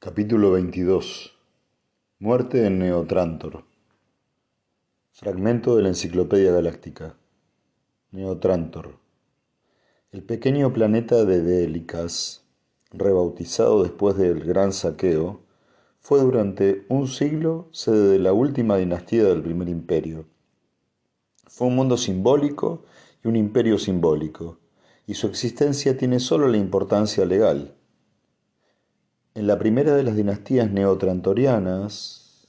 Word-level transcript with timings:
Capítulo 0.00 0.52
22 0.52 1.32
Muerte 2.20 2.64
en 2.64 2.78
Neotrantor. 2.78 3.64
Fragmento 5.10 5.74
de 5.74 5.82
la 5.82 5.88
Enciclopedia 5.88 6.52
Galáctica. 6.52 7.16
Neotrantor. 8.12 9.00
El 10.12 10.22
pequeño 10.22 10.72
planeta 10.72 11.24
de 11.24 11.42
Délicas, 11.42 12.44
rebautizado 12.92 13.82
después 13.82 14.16
del 14.16 14.44
Gran 14.44 14.72
Saqueo, 14.72 15.40
fue 15.98 16.20
durante 16.20 16.86
un 16.88 17.08
siglo 17.08 17.68
sede 17.72 18.06
de 18.12 18.18
la 18.20 18.32
última 18.32 18.76
dinastía 18.76 19.24
del 19.24 19.42
Primer 19.42 19.68
Imperio. 19.68 20.26
Fue 21.48 21.66
un 21.66 21.74
mundo 21.74 21.96
simbólico 21.96 22.84
y 23.24 23.26
un 23.26 23.34
imperio 23.34 23.78
simbólico, 23.78 24.60
y 25.08 25.14
su 25.14 25.26
existencia 25.26 25.98
tiene 25.98 26.20
sólo 26.20 26.46
la 26.46 26.56
importancia 26.56 27.26
legal 27.26 27.74
en 29.38 29.46
la 29.46 29.56
primera 29.56 29.94
de 29.94 30.02
las 30.02 30.16
dinastías 30.16 30.68
neotrantorianas, 30.68 32.48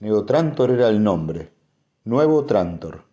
Neotrantor 0.00 0.72
era 0.72 0.88
el 0.88 1.00
nombre, 1.00 1.52
Nuevo 2.02 2.44
Trantor. 2.44 3.04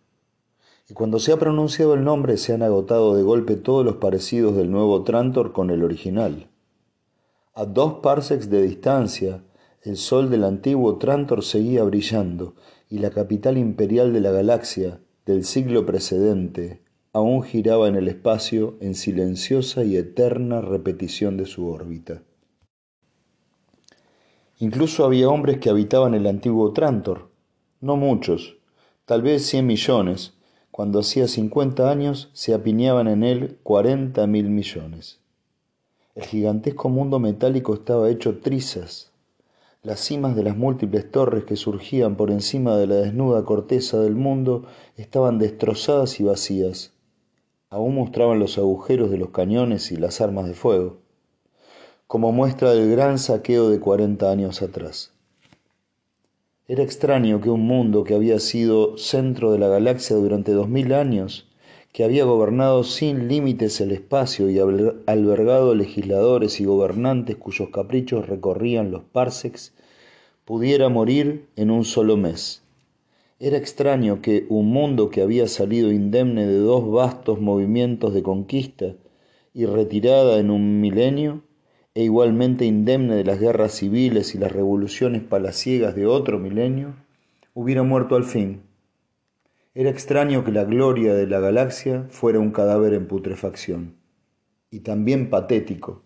Y 0.88 0.94
cuando 0.94 1.20
se 1.20 1.32
ha 1.32 1.38
pronunciado 1.38 1.94
el 1.94 2.02
nombre 2.02 2.36
se 2.36 2.52
han 2.52 2.64
agotado 2.64 3.14
de 3.14 3.22
golpe 3.22 3.54
todos 3.54 3.84
los 3.84 3.96
parecidos 3.96 4.56
del 4.56 4.72
nuevo 4.72 5.04
Trantor 5.04 5.52
con 5.52 5.70
el 5.70 5.84
original. 5.84 6.50
A 7.54 7.64
dos 7.64 8.00
parsecs 8.02 8.50
de 8.50 8.60
distancia, 8.62 9.44
el 9.82 9.98
sol 9.98 10.30
del 10.30 10.42
antiguo 10.42 10.98
Trantor 10.98 11.44
seguía 11.44 11.84
brillando 11.84 12.56
y 12.90 12.98
la 12.98 13.10
capital 13.10 13.56
imperial 13.56 14.12
de 14.12 14.20
la 14.20 14.32
galaxia 14.32 14.98
del 15.24 15.44
siglo 15.44 15.86
precedente 15.86 16.81
aún 17.14 17.42
giraba 17.42 17.88
en 17.88 17.96
el 17.96 18.08
espacio 18.08 18.76
en 18.80 18.94
silenciosa 18.94 19.84
y 19.84 19.96
eterna 19.96 20.62
repetición 20.62 21.36
de 21.36 21.44
su 21.44 21.68
órbita. 21.68 22.22
Incluso 24.58 25.04
había 25.04 25.28
hombres 25.28 25.58
que 25.58 25.68
habitaban 25.68 26.14
el 26.14 26.26
antiguo 26.26 26.72
Trantor, 26.72 27.28
no 27.80 27.96
muchos, 27.96 28.56
tal 29.04 29.20
vez 29.20 29.44
cien 29.44 29.66
millones, 29.66 30.32
cuando 30.70 31.00
hacía 31.00 31.28
cincuenta 31.28 31.90
años 31.90 32.30
se 32.32 32.54
apiñaban 32.54 33.08
en 33.08 33.24
él 33.24 33.58
cuarenta 33.62 34.26
mil 34.26 34.48
millones. 34.48 35.20
El 36.14 36.24
gigantesco 36.24 36.88
mundo 36.88 37.18
metálico 37.18 37.74
estaba 37.74 38.08
hecho 38.08 38.38
trizas. 38.38 39.10
Las 39.82 40.00
cimas 40.00 40.36
de 40.36 40.44
las 40.44 40.56
múltiples 40.56 41.10
torres 41.10 41.44
que 41.44 41.56
surgían 41.56 42.16
por 42.16 42.30
encima 42.30 42.76
de 42.76 42.86
la 42.86 42.94
desnuda 42.94 43.44
corteza 43.44 43.98
del 43.98 44.14
mundo 44.14 44.64
estaban 44.96 45.38
destrozadas 45.38 46.20
y 46.20 46.24
vacías 46.24 46.91
aún 47.72 47.94
mostraban 47.94 48.38
los 48.38 48.58
agujeros 48.58 49.10
de 49.10 49.16
los 49.16 49.30
cañones 49.30 49.92
y 49.92 49.96
las 49.96 50.20
armas 50.20 50.46
de 50.46 50.52
fuego, 50.52 50.98
como 52.06 52.30
muestra 52.30 52.72
del 52.72 52.90
gran 52.90 53.18
saqueo 53.18 53.70
de 53.70 53.80
cuarenta 53.80 54.30
años 54.30 54.60
atrás. 54.60 55.14
Era 56.68 56.82
extraño 56.82 57.40
que 57.40 57.48
un 57.48 57.62
mundo 57.66 58.04
que 58.04 58.14
había 58.14 58.38
sido 58.40 58.98
centro 58.98 59.52
de 59.52 59.58
la 59.58 59.68
galaxia 59.68 60.16
durante 60.16 60.52
dos 60.52 60.68
mil 60.68 60.92
años, 60.92 61.48
que 61.92 62.04
había 62.04 62.24
gobernado 62.24 62.84
sin 62.84 63.26
límites 63.26 63.80
el 63.80 63.92
espacio 63.92 64.50
y 64.50 64.58
albergado 64.58 65.74
legisladores 65.74 66.60
y 66.60 66.66
gobernantes 66.66 67.36
cuyos 67.36 67.70
caprichos 67.70 68.28
recorrían 68.28 68.90
los 68.90 69.02
parsecs, 69.02 69.72
pudiera 70.44 70.90
morir 70.90 71.46
en 71.56 71.70
un 71.70 71.86
solo 71.86 72.18
mes 72.18 72.61
era 73.42 73.56
extraño 73.56 74.22
que 74.22 74.46
un 74.50 74.68
mundo 74.68 75.10
que 75.10 75.20
había 75.20 75.48
salido 75.48 75.90
indemne 75.90 76.46
de 76.46 76.58
dos 76.58 76.88
vastos 76.88 77.40
movimientos 77.40 78.14
de 78.14 78.22
conquista 78.22 78.94
y 79.52 79.66
retirada 79.66 80.38
en 80.38 80.48
un 80.48 80.80
milenio, 80.80 81.42
e 81.92 82.04
igualmente 82.04 82.66
indemne 82.66 83.16
de 83.16 83.24
las 83.24 83.40
guerras 83.40 83.72
civiles 83.72 84.36
y 84.36 84.38
las 84.38 84.52
revoluciones 84.52 85.24
palaciegas 85.24 85.96
de 85.96 86.06
otro 86.06 86.38
milenio, 86.38 86.94
hubiera 87.52 87.82
muerto 87.82 88.14
al 88.14 88.22
fin. 88.22 88.62
Era 89.74 89.90
extraño 89.90 90.44
que 90.44 90.52
la 90.52 90.62
gloria 90.62 91.12
de 91.12 91.26
la 91.26 91.40
galaxia 91.40 92.06
fuera 92.10 92.38
un 92.38 92.52
cadáver 92.52 92.94
en 92.94 93.08
putrefacción, 93.08 93.96
y 94.70 94.80
también 94.80 95.30
patético 95.30 96.04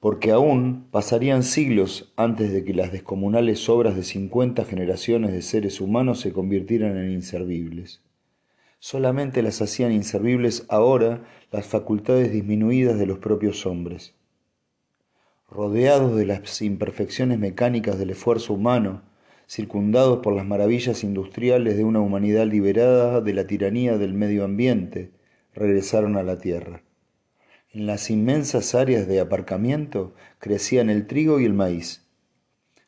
porque 0.00 0.30
aún 0.30 0.86
pasarían 0.90 1.42
siglos 1.42 2.12
antes 2.16 2.52
de 2.52 2.64
que 2.64 2.72
las 2.72 2.92
descomunales 2.92 3.68
obras 3.68 3.96
de 3.96 4.04
cincuenta 4.04 4.64
generaciones 4.64 5.32
de 5.32 5.42
seres 5.42 5.80
humanos 5.80 6.20
se 6.20 6.32
convirtieran 6.32 6.96
en 6.96 7.10
inservibles. 7.10 8.00
Solamente 8.78 9.42
las 9.42 9.60
hacían 9.60 9.90
inservibles 9.90 10.64
ahora 10.68 11.24
las 11.50 11.66
facultades 11.66 12.32
disminuidas 12.32 12.96
de 12.98 13.06
los 13.06 13.18
propios 13.18 13.66
hombres. 13.66 14.14
Rodeados 15.50 16.14
de 16.14 16.26
las 16.26 16.62
imperfecciones 16.62 17.40
mecánicas 17.40 17.98
del 17.98 18.10
esfuerzo 18.10 18.54
humano, 18.54 19.02
circundados 19.48 20.18
por 20.18 20.34
las 20.34 20.46
maravillas 20.46 21.02
industriales 21.02 21.76
de 21.76 21.82
una 21.82 22.00
humanidad 22.00 22.46
liberada 22.46 23.20
de 23.20 23.32
la 23.32 23.46
tiranía 23.48 23.98
del 23.98 24.14
medio 24.14 24.44
ambiente, 24.44 25.10
regresaron 25.54 26.16
a 26.16 26.22
la 26.22 26.38
Tierra. 26.38 26.82
En 27.70 27.86
las 27.86 28.08
inmensas 28.08 28.74
áreas 28.74 29.06
de 29.06 29.20
aparcamiento 29.20 30.14
crecían 30.38 30.88
el 30.88 31.06
trigo 31.06 31.38
y 31.38 31.44
el 31.44 31.52
maíz. 31.52 32.06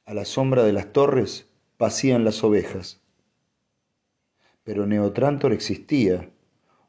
A 0.06 0.14
la 0.14 0.24
sombra 0.24 0.64
de 0.64 0.72
las 0.72 0.92
torres 0.92 1.48
pacían 1.76 2.24
las 2.24 2.42
ovejas. 2.42 3.02
Pero 4.64 4.86
Neotrantor 4.86 5.52
existía, 5.52 6.30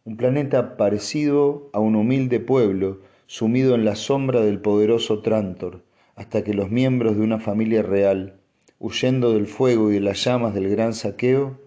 un 0.05 0.15
planeta 0.15 0.77
parecido 0.77 1.69
a 1.73 1.79
un 1.79 1.95
humilde 1.95 2.39
pueblo 2.39 3.01
sumido 3.27 3.75
en 3.75 3.83
la 3.83 3.95
sombra 3.95 4.39
del 4.39 4.61
poderoso 4.61 5.21
Trantor, 5.21 5.83
hasta 6.15 6.45
que 6.45 6.53
los 6.53 6.71
miembros 6.71 7.17
de 7.17 7.23
una 7.23 7.39
familia 7.39 7.81
real, 7.81 8.39
huyendo 8.79 9.33
del 9.33 9.47
fuego 9.47 9.91
y 9.91 9.95
de 9.95 9.99
las 9.99 10.23
llamas 10.23 10.53
del 10.53 10.69
gran 10.69 10.93
saqueo, 10.93 11.59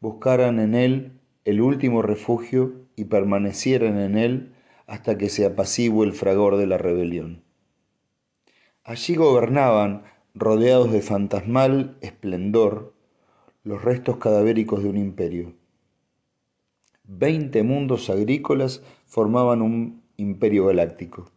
buscaran 0.00 0.60
en 0.60 0.76
él 0.76 1.12
el 1.44 1.60
último 1.60 2.02
refugio 2.02 2.74
y 2.94 3.04
permanecieran 3.04 3.98
en 3.98 4.16
él 4.16 4.52
hasta 4.86 5.18
que 5.18 5.28
se 5.28 5.44
apacigüe 5.44 6.06
el 6.06 6.12
fragor 6.12 6.56
de 6.56 6.66
la 6.66 6.78
rebelión. 6.78 7.42
Allí 8.84 9.16
gobernaban, 9.16 10.04
rodeados 10.34 10.92
de 10.92 11.02
fantasmal 11.02 11.96
esplendor, 12.00 12.94
los 13.64 13.82
restos 13.82 14.18
cadavéricos 14.18 14.82
de 14.82 14.88
un 14.88 14.96
imperio. 14.96 15.54
Veinte 17.02 17.62
mundos 17.62 18.10
agrícolas 18.10 18.82
formaban 19.06 19.62
un 19.62 20.02
imperio 20.16 20.66
galáctico. 20.66 21.30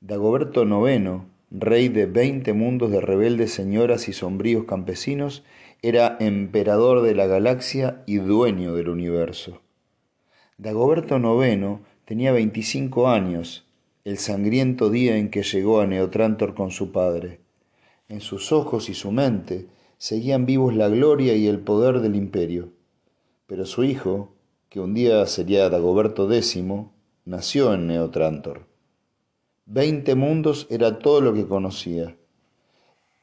Dagoberto 0.00 0.64
IX, 0.64 1.22
rey 1.50 1.88
de 1.88 2.06
veinte 2.06 2.54
mundos 2.54 2.90
de 2.90 3.02
rebeldes 3.02 3.52
señoras 3.52 4.08
y 4.08 4.14
sombríos 4.14 4.64
campesinos, 4.64 5.44
era 5.82 6.16
emperador 6.20 7.02
de 7.02 7.14
la 7.14 7.26
galaxia 7.26 8.02
y 8.06 8.16
dueño 8.16 8.74
del 8.74 8.88
universo. 8.88 9.60
Dagoberto 10.56 11.18
IX 11.18 11.80
Tenía 12.10 12.32
veinticinco 12.32 13.08
años, 13.08 13.64
el 14.02 14.18
sangriento 14.18 14.90
día 14.90 15.16
en 15.16 15.30
que 15.30 15.44
llegó 15.44 15.80
a 15.80 15.86
Neotrantor 15.86 16.56
con 16.56 16.72
su 16.72 16.90
padre. 16.90 17.38
En 18.08 18.20
sus 18.20 18.50
ojos 18.50 18.88
y 18.88 18.94
su 18.94 19.12
mente 19.12 19.68
seguían 19.96 20.44
vivos 20.44 20.74
la 20.74 20.88
gloria 20.88 21.36
y 21.36 21.46
el 21.46 21.60
poder 21.60 22.00
del 22.00 22.16
imperio. 22.16 22.70
Pero 23.46 23.64
su 23.64 23.84
hijo, 23.84 24.32
que 24.70 24.80
un 24.80 24.92
día 24.92 25.24
sería 25.26 25.70
Dagoberto 25.70 26.28
X, 26.32 26.64
nació 27.26 27.74
en 27.74 27.86
Neotrantor. 27.86 28.66
Veinte 29.66 30.16
mundos 30.16 30.66
era 30.68 30.98
todo 30.98 31.20
lo 31.20 31.32
que 31.32 31.46
conocía. 31.46 32.16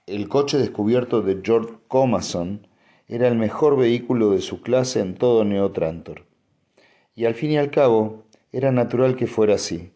El 0.05 0.29
coche 0.29 0.57
descubierto 0.57 1.21
de 1.21 1.41
George 1.43 1.73
Comason 1.89 2.65
era 3.09 3.27
el 3.27 3.35
mejor 3.35 3.75
vehículo 3.75 4.31
de 4.31 4.39
su 4.39 4.61
clase 4.61 5.01
en 5.01 5.15
todo 5.15 5.43
Neotrantor. 5.43 6.23
Y 7.15 7.25
al 7.25 7.33
fin 7.33 7.51
y 7.51 7.57
al 7.57 7.71
cabo, 7.71 8.26
era 8.51 8.71
natural 8.71 9.15
que 9.15 9.27
fuera 9.27 9.55
así. 9.55 9.91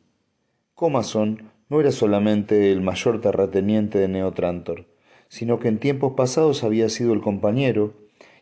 Comason 0.75 1.51
no 1.69 1.79
era 1.79 1.91
solamente 1.91 2.71
el 2.71 2.81
mayor 2.81 3.21
terrateniente 3.21 3.97
de 3.97 4.07
Neotrantor, 4.07 4.87
sino 5.29 5.59
que 5.59 5.69
en 5.69 5.79
tiempos 5.79 6.13
pasados 6.17 6.63
había 6.63 6.89
sido 6.89 7.13
el 7.13 7.21
compañero 7.21 7.93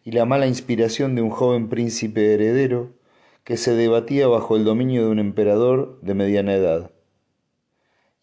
y 0.04 0.12
la 0.12 0.26
mala 0.26 0.48
inspiración 0.48 1.16
de 1.16 1.22
un 1.22 1.30
joven 1.30 1.70
príncipe 1.70 2.34
heredero 2.34 2.94
que 3.44 3.58
se 3.58 3.76
debatía 3.76 4.28
bajo 4.28 4.56
el 4.56 4.64
dominio 4.64 5.04
de 5.04 5.10
un 5.10 5.20
emperador 5.20 6.00
de 6.02 6.14
mediana 6.14 6.54
edad. 6.54 6.92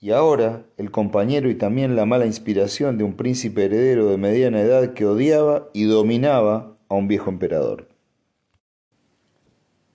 Y 0.01 0.11
ahora 0.11 0.67
el 0.77 0.91
compañero 0.91 1.49
y 1.51 1.55
también 1.55 1.97
la 1.97 2.07
mala 2.07 2.27
inspiración 2.27 2.99
de 2.99 3.05
un 3.05 3.15
príncipe 3.15 3.65
heredero 3.65 4.07
de 4.09 4.19
mediana 4.19 4.61
edad 4.61 4.93
que 4.95 5.07
odiaba 5.07 5.69
y 5.73 5.85
dominaba 5.85 6.77
a 6.89 6.95
un 6.95 7.09
viejo 7.09 7.31
emperador. 7.31 7.89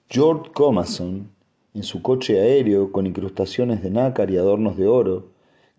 George 0.10 0.52
Comason 0.54 1.31
en 1.74 1.84
su 1.84 2.02
coche 2.02 2.40
aéreo 2.40 2.92
con 2.92 3.08
incrustaciones 3.08 3.82
de 3.82 3.92
nácar 3.92 4.32
y 4.32 4.38
adornos 4.38 4.78
de 4.78 4.88
oro, 4.88 5.30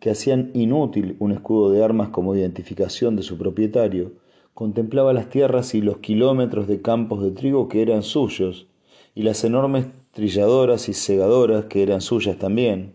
que 0.01 0.11
hacían 0.11 0.51
inútil 0.55 1.17
un 1.21 1.33
escudo 1.33 1.71
de 1.71 1.85
armas 1.85 2.09
como 2.09 2.35
identificación 2.35 3.15
de 3.15 3.23
su 3.23 3.39
propietario, 3.39 4.13
contemplaba 4.55 5.13
las 5.13 5.31
tierras 5.31 5.75
y 5.75 5.81
los 5.81 5.99
kilómetros 5.99 6.67
de 6.67 6.83
campos 6.83 7.23
de 7.23 7.31
trigo 7.31 7.69
que 7.69 7.83
eran 7.83 8.03
suyos, 8.03 8.67
y 9.15 9.23
las 9.23 9.45
enormes 9.45 9.87
trilladoras 10.13 10.89
y 10.89 10.95
segadoras 10.95 11.67
que 11.67 11.83
eran 11.83 12.01
suyas 12.01 12.39
también, 12.39 12.95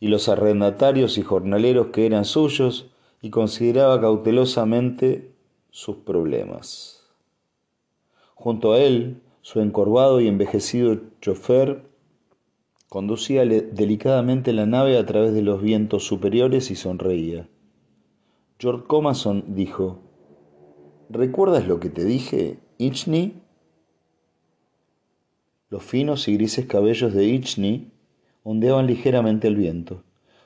y 0.00 0.08
los 0.08 0.28
arrendatarios 0.28 1.18
y 1.18 1.22
jornaleros 1.22 1.88
que 1.88 2.06
eran 2.06 2.24
suyos, 2.24 2.90
y 3.22 3.30
consideraba 3.30 4.00
cautelosamente 4.00 5.32
sus 5.70 5.96
problemas. 5.96 7.04
Junto 8.34 8.72
a 8.72 8.78
él, 8.78 9.20
su 9.42 9.60
encorvado 9.60 10.20
y 10.20 10.28
envejecido 10.28 10.98
chofer 11.20 11.82
conducía 12.88 13.44
delicadamente 13.44 14.52
la 14.52 14.66
nave 14.66 14.98
a 14.98 15.06
través 15.06 15.32
de 15.34 15.42
los 15.42 15.60
vientos 15.60 16.04
superiores 16.04 16.70
y 16.70 16.76
sonreía. 16.76 17.48
George 18.58 18.84
Comason 18.86 19.44
dijo, 19.48 19.98
¿Recuerdas 21.08 21.66
lo 21.66 21.78
que 21.78 21.90
te 21.90 22.04
dije, 22.04 22.58
Ichni? 22.78 23.34
Los 25.68 25.82
finos 25.82 26.26
y 26.28 26.34
grises 26.34 26.66
cabellos 26.66 27.12
de 27.12 27.26
Ichni 27.26 27.90
ondeaban 28.44 28.86
ligeramente 28.86 29.48
el 29.48 29.56
viento. 29.56 30.02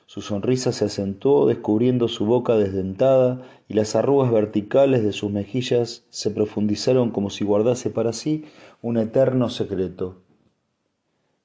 Su 0.07 0.21
sonrisa 0.21 0.73
se 0.73 0.85
acentuó 0.85 1.47
descubriendo 1.47 2.07
su 2.09 2.25
boca 2.25 2.57
desdentada 2.57 3.43
y 3.69 3.75
las 3.75 3.95
arrugas 3.95 4.29
verticales 4.31 5.03
de 5.03 5.13
sus 5.13 5.31
mejillas 5.31 6.05
se 6.09 6.31
profundizaron 6.31 7.11
como 7.11 7.29
si 7.29 7.45
guardase 7.45 7.89
para 7.91 8.11
sí 8.11 8.43
un 8.81 8.97
eterno 8.97 9.49
secreto. 9.49 10.17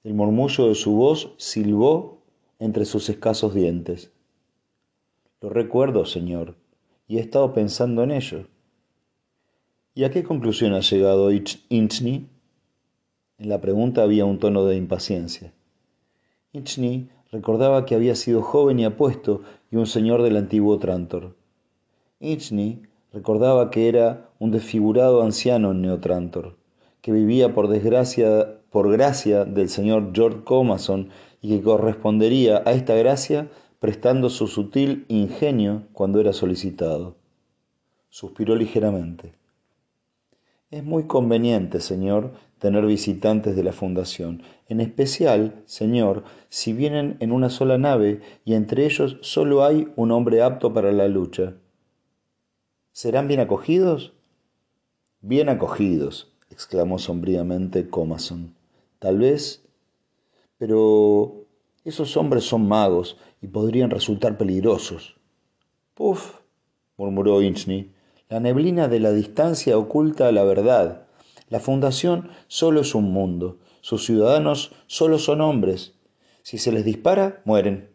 El 0.07 0.15
murmullo 0.15 0.69
de 0.69 0.77
su 0.77 0.93
voz 0.93 1.33
silbó 1.37 2.23
entre 2.61 2.85
sus 2.85 3.09
escasos 3.09 3.55
dientes. 3.55 4.13
Lo 5.41 5.49
recuerdo, 5.51 6.07
señor, 6.07 6.55
y 7.09 7.17
he 7.17 7.21
estado 7.21 7.53
pensando 7.53 8.05
en 8.05 8.13
ello. 8.13 8.47
¿Y 9.97 10.05
a 10.05 10.13
qué 10.13 10.23
conclusión 10.23 10.75
ha 10.75 10.79
llegado 10.79 11.33
Inchni? 11.33 12.29
En 13.39 13.49
la 13.49 13.61
pregunta 13.61 14.05
había 14.05 14.25
un 14.25 14.39
tono 14.39 14.65
de 14.65 14.77
impaciencia. 14.77 15.53
Inchni 16.53 17.09
recordaba 17.33 17.85
que 17.85 17.97
había 17.97 18.15
sido 18.15 18.43
joven 18.43 18.79
y 18.79 18.85
apuesto 18.85 19.43
y 19.73 19.77
un 19.77 19.89
señor 19.89 20.23
del 20.23 20.37
antiguo 20.37 20.79
Trantor. 20.79 21.35
Inchni 22.21 22.83
recordaba 23.13 23.73
que 23.73 23.89
era 23.89 24.31
un 24.39 24.53
desfigurado 24.53 25.25
anciano 25.25 25.73
en 25.73 25.83
Neotrantor, 25.83 26.55
que 27.01 27.11
vivía 27.11 27.53
por 27.53 27.67
desgracia, 27.67 28.61
por 28.77 28.93
gracia 28.93 29.47
del 29.47 29.71
señor 29.71 30.11
George 30.13 30.45
Comason 30.45 31.09
y 31.41 31.49
que 31.49 31.63
correspondería 31.63 32.63
a 32.67 32.73
esta 32.73 32.95
gracia 32.95 33.49
prestando 33.79 34.29
su 34.29 34.49
sutil 34.49 35.07
ingenio 35.09 35.85
cuando 35.95 36.21
era 36.21 36.35
solicitado. 36.35 37.17
Suspiró 38.11 38.55
ligeramente. 38.55 39.33
Es 40.71 40.85
muy 40.85 41.05
conveniente, 41.07 41.81
señor, 41.81 42.33
tener 42.59 42.85
visitantes 42.85 43.57
de 43.57 43.63
la 43.63 43.73
Fundación, 43.73 44.43
en 44.69 44.83
especial, 44.83 45.63
señor, 45.65 46.25
si 46.51 46.75
vienen 46.75 47.17
en 47.21 47.33
una 47.33 47.49
sola 47.49 47.79
nave 47.79 48.21
y 48.45 48.53
entre 48.53 48.85
ellos 48.85 49.17
solo 49.23 49.65
hay 49.65 49.89
un 49.97 50.11
hombre 50.11 50.43
apto 50.43 50.75
para 50.75 50.93
la 50.93 51.09
lucha. 51.09 51.55
¿Serán 52.93 53.27
bien 53.27 53.41
acogidos? 53.41 54.13
Bien 55.23 55.49
acogidos, 55.49 56.31
exclamó 56.51 56.99
sombríamente 56.99 57.89
Comason. 57.89 58.56
Tal 58.99 59.19
vez. 59.19 59.65
Pero 60.59 61.45
esos 61.85 62.17
hombres 62.17 62.45
son 62.45 62.67
magos 62.67 63.17
y 63.41 63.49
podrían 63.49 63.91
resultar 63.91 64.39
peligrosos. 64.39 65.17
Puf, 65.95 66.41
murmuró 66.97 67.43
Inchny. 67.43 67.93
La 68.29 68.41
neblina 68.41 68.89
de 68.89 69.01
la 69.01 69.13
distancia 69.13 69.79
oculta 69.79 70.33
la 70.33 70.45
verdad. 70.45 71.07
La 71.49 71.61
fundación 71.61 72.31
solo 72.49 72.81
es 72.81 72.95
un 72.95 73.13
mundo. 73.13 73.59
Sus 73.83 74.05
ciudadanos 74.05 74.73
solo 74.89 75.19
son 75.19 75.41
hombres. 75.41 75.95
Si 76.43 76.59
se 76.59 76.73
les 76.73 76.85
dispara, 76.85 77.41
mueren. 77.45 77.91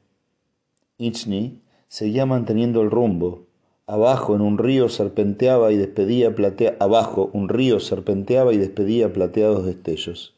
Inchny 0.98 1.62
seguía 1.90 2.26
manteniendo 2.26 2.82
el 2.82 2.92
rumbo. 2.92 3.48
Abajo 3.88 4.36
en 4.36 4.42
un 4.42 4.58
río 4.58 4.88
serpenteaba 4.88 5.74
y 5.74 5.78
despedía 5.78 6.34
platea 6.34 6.78
abajo 6.80 7.30
un 7.34 7.50
río 7.50 7.82
serpenteaba 7.82 8.54
y 8.54 8.58
despedía 8.58 9.12
plateados 9.12 9.66
destellos. 9.66 10.34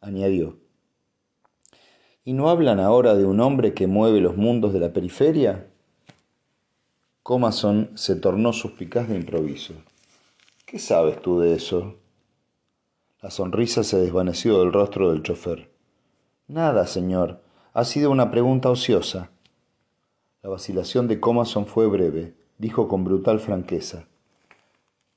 Añadió. 0.00 0.56
¿Y 2.24 2.32
no 2.32 2.48
hablan 2.48 2.80
ahora 2.80 3.14
de 3.14 3.24
un 3.24 3.40
hombre 3.40 3.74
que 3.74 3.86
mueve 3.86 4.20
los 4.20 4.36
mundos 4.36 4.72
de 4.72 4.80
la 4.80 4.92
periferia? 4.92 5.66
Comason 7.22 7.90
se 7.94 8.16
tornó 8.16 8.52
suspicaz 8.52 9.08
de 9.08 9.16
improviso. 9.16 9.74
¿Qué 10.64 10.78
sabes 10.78 11.20
tú 11.20 11.40
de 11.40 11.54
eso? 11.54 11.96
La 13.20 13.30
sonrisa 13.30 13.84
se 13.84 13.98
desvaneció 13.98 14.60
del 14.60 14.72
rostro 14.72 15.10
del 15.10 15.22
chofer. 15.22 15.70
Nada, 16.48 16.86
señor. 16.86 17.42
Ha 17.74 17.84
sido 17.84 18.10
una 18.10 18.30
pregunta 18.30 18.70
ociosa. 18.70 19.30
La 20.42 20.48
vacilación 20.48 21.08
de 21.08 21.20
Comason 21.20 21.66
fue 21.66 21.86
breve. 21.86 22.34
Dijo 22.56 22.88
con 22.88 23.04
brutal 23.04 23.40
franqueza. 23.40 24.06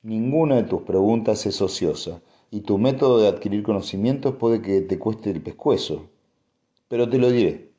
Ninguna 0.01 0.57
de 0.57 0.63
tus 0.63 0.81
preguntas 0.81 1.45
es 1.45 1.61
ociosa, 1.61 2.21
y 2.53 2.61
tu 2.61 2.77
método 2.77 3.17
de 3.17 3.27
adquirir 3.27 3.63
conocimientos 3.63 4.35
puede 4.35 4.61
que 4.61 4.81
te 4.81 4.99
cueste 4.99 5.31
el 5.31 5.41
pescuezo. 5.41 6.11
Pero 6.87 7.09
te 7.09 7.17
lo 7.17 7.31
diré. 7.31 7.71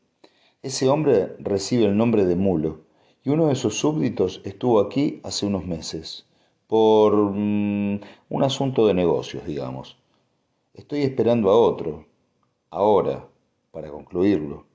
Ese 0.63 0.89
hombre 0.89 1.37
recibe 1.39 1.85
el 1.85 1.97
nombre 1.97 2.25
de 2.25 2.35
Mulo, 2.35 2.81
y 3.23 3.31
uno 3.31 3.47
de 3.47 3.55
sus 3.55 3.79
súbditos 3.79 4.41
estuvo 4.45 4.81
aquí 4.81 5.21
hace 5.23 5.47
unos 5.47 5.65
meses, 5.65 6.27
por 6.67 7.15
mm, 7.15 8.01
un 8.29 8.43
asunto 8.43 8.89
de 8.89 8.95
negocios, 8.95 9.47
digamos. 9.47 9.97
Estoy 10.75 11.03
esperando 11.03 11.51
a 11.51 11.57
otro, 11.57 12.07
ahora, 12.69 13.29
para 13.71 13.91
concluirlo. 13.91 14.67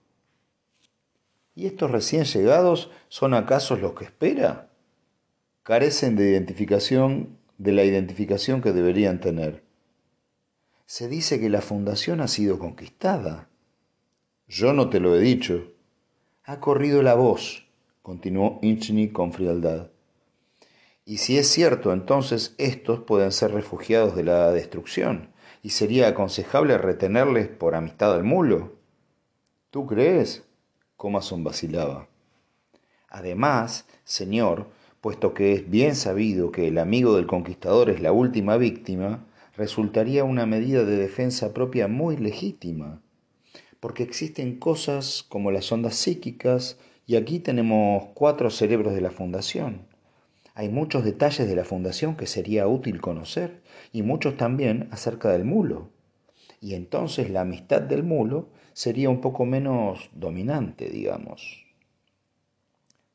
¿Y 1.56 1.66
estos 1.66 1.92
recién 1.92 2.24
llegados 2.24 2.90
son 3.10 3.34
acaso 3.34 3.76
los 3.76 3.96
que 3.96 4.06
espera? 4.06 4.72
Carecen 5.64 6.16
de 6.16 6.30
identificación, 6.30 7.38
de 7.58 7.74
la 7.74 7.84
identificación 7.84 8.62
que 8.62 8.72
deberían 8.72 9.20
tener. 9.20 9.68
Se 10.90 11.08
dice 11.08 11.40
que 11.40 11.50
la 11.50 11.62
fundación 11.62 12.20
ha 12.20 12.28
sido 12.28 12.58
conquistada. 12.58 13.48
Yo 14.48 14.74
no 14.74 14.90
te 14.90 15.00
lo 15.00 15.16
he 15.16 15.20
dicho. 15.20 15.72
Ha 16.46 16.60
corrido 16.60 17.04
la 17.04 17.14
voz, 17.14 17.68
continuó 18.02 18.58
Inchny 18.64 19.10
con 19.10 19.32
frialdad. 19.32 19.92
Y 21.06 21.18
si 21.18 21.38
es 21.38 21.48
cierto, 21.48 21.94
entonces 21.94 22.56
estos 22.58 23.02
pueden 23.02 23.32
ser 23.32 23.52
refugiados 23.52 24.16
de 24.16 24.24
la 24.24 24.52
destrucción 24.52 25.30
y 25.62 25.70
sería 25.70 26.08
aconsejable 26.08 26.76
retenerles 26.80 27.50
por 27.50 27.76
amistad 27.76 28.16
al 28.16 28.24
mulo. 28.24 28.74
¿Tú 29.70 29.86
crees? 29.86 30.44
Comason 30.98 31.44
vacilaba. 31.44 32.08
Además, 33.10 33.86
señor, 34.06 34.66
puesto 35.02 35.36
que 35.36 35.54
es 35.54 35.70
bien 35.70 35.96
sabido 35.96 36.52
que 36.52 36.68
el 36.68 36.80
amigo 36.80 37.16
del 37.16 37.28
conquistador 37.28 37.92
es 37.92 38.02
la 38.02 38.12
última 38.12 38.58
víctima, 38.58 39.24
resultaría 39.60 40.24
una 40.24 40.46
medida 40.46 40.86
de 40.86 40.96
defensa 40.96 41.54
propia 41.54 41.90
muy 41.90 42.16
legítima, 42.16 43.02
porque 43.82 44.04
existen 44.04 44.58
cosas 44.58 45.22
como 45.28 45.52
las 45.52 45.70
ondas 45.70 45.96
psíquicas, 45.96 46.80
y 47.06 47.18
aquí 47.18 47.40
tenemos 47.40 48.06
cuatro 48.14 48.52
cerebros 48.52 48.94
de 48.94 49.02
la 49.02 49.12
Fundación. 49.12 49.82
Hay 50.56 50.70
muchos 50.70 51.04
detalles 51.04 51.46
de 51.46 51.58
la 51.58 51.66
fundación 51.66 52.16
que 52.16 52.26
sería 52.26 52.68
útil 52.68 53.02
conocer 53.02 53.62
y 53.92 54.02
muchos 54.02 54.38
también 54.38 54.88
acerca 54.92 55.30
del 55.30 55.44
mulo. 55.44 55.90
Y 56.62 56.76
entonces 56.76 57.30
la 57.30 57.42
amistad 57.42 57.82
del 57.82 58.04
mulo 58.04 58.48
sería 58.72 59.10
un 59.10 59.20
poco 59.20 59.46
menos 59.46 60.10
dominante, 60.14 60.90
digamos. 60.90 61.66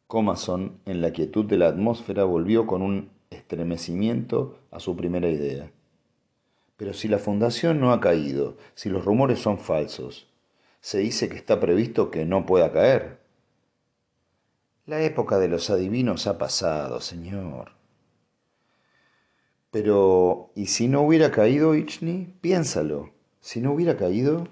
Comason, 0.06 0.78
en 0.84 1.00
la 1.00 1.10
quietud 1.12 1.46
de 1.46 1.56
la 1.56 1.68
atmósfera, 1.68 2.24
volvió 2.24 2.66
con 2.66 2.82
un 2.82 3.08
estremecimiento 3.30 4.58
a 4.70 4.78
su 4.78 4.94
primera 4.94 5.30
idea. 5.30 5.70
Pero 6.84 6.92
si 6.92 7.08
la 7.08 7.16
fundación 7.18 7.80
no 7.80 7.94
ha 7.94 8.00
caído, 8.02 8.58
si 8.74 8.90
los 8.90 9.06
rumores 9.06 9.38
son 9.38 9.58
falsos, 9.58 10.26
se 10.82 10.98
dice 10.98 11.30
que 11.30 11.36
está 11.36 11.58
previsto 11.58 12.10
que 12.10 12.26
no 12.26 12.44
pueda 12.44 12.72
caer. 12.72 13.20
La 14.84 15.00
época 15.00 15.38
de 15.38 15.48
los 15.48 15.70
adivinos 15.70 16.26
ha 16.26 16.36
pasado, 16.36 17.00
señor. 17.00 17.70
Pero, 19.70 20.50
¿y 20.54 20.66
si 20.66 20.88
no 20.88 21.00
hubiera 21.00 21.30
caído, 21.30 21.74
Ichni? 21.74 22.34
Piénsalo. 22.42 23.12
Si 23.40 23.62
no 23.62 23.72
hubiera 23.72 23.96
caído, 23.96 24.46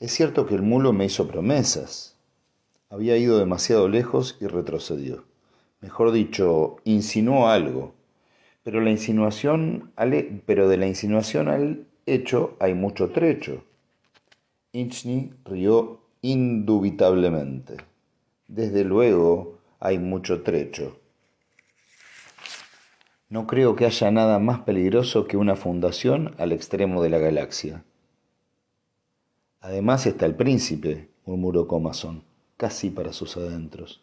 es 0.00 0.10
cierto 0.10 0.46
que 0.46 0.56
el 0.56 0.62
mulo 0.62 0.92
me 0.92 1.04
hizo 1.04 1.28
promesas. 1.28 2.16
Había 2.90 3.16
ido 3.16 3.38
demasiado 3.38 3.86
lejos 3.86 4.36
y 4.40 4.48
retrocedió. 4.48 5.22
Mejor 5.80 6.10
dicho, 6.10 6.78
insinuó 6.82 7.46
algo. 7.46 7.94
Pero, 8.62 8.80
la 8.80 8.90
insinuación 8.90 9.92
pero 10.46 10.68
de 10.68 10.76
la 10.76 10.86
insinuación 10.86 11.48
al 11.48 11.86
hecho 12.06 12.56
hay 12.60 12.74
mucho 12.74 13.10
trecho. 13.10 13.64
Inchni 14.72 15.32
rió 15.44 16.00
indubitablemente. 16.22 17.76
Desde 18.46 18.84
luego 18.84 19.58
hay 19.80 19.98
mucho 19.98 20.42
trecho. 20.42 20.98
No 23.28 23.46
creo 23.46 23.76
que 23.76 23.86
haya 23.86 24.10
nada 24.10 24.38
más 24.38 24.60
peligroso 24.60 25.26
que 25.26 25.36
una 25.36 25.56
fundación 25.56 26.34
al 26.38 26.52
extremo 26.52 27.02
de 27.02 27.10
la 27.10 27.18
galaxia. 27.18 27.82
Además 29.60 30.06
está 30.06 30.26
el 30.26 30.34
príncipe, 30.34 31.08
murmuró 31.24 31.66
Comason, 31.66 32.24
casi 32.56 32.90
para 32.90 33.12
sus 33.12 33.36
adentros. 33.36 34.02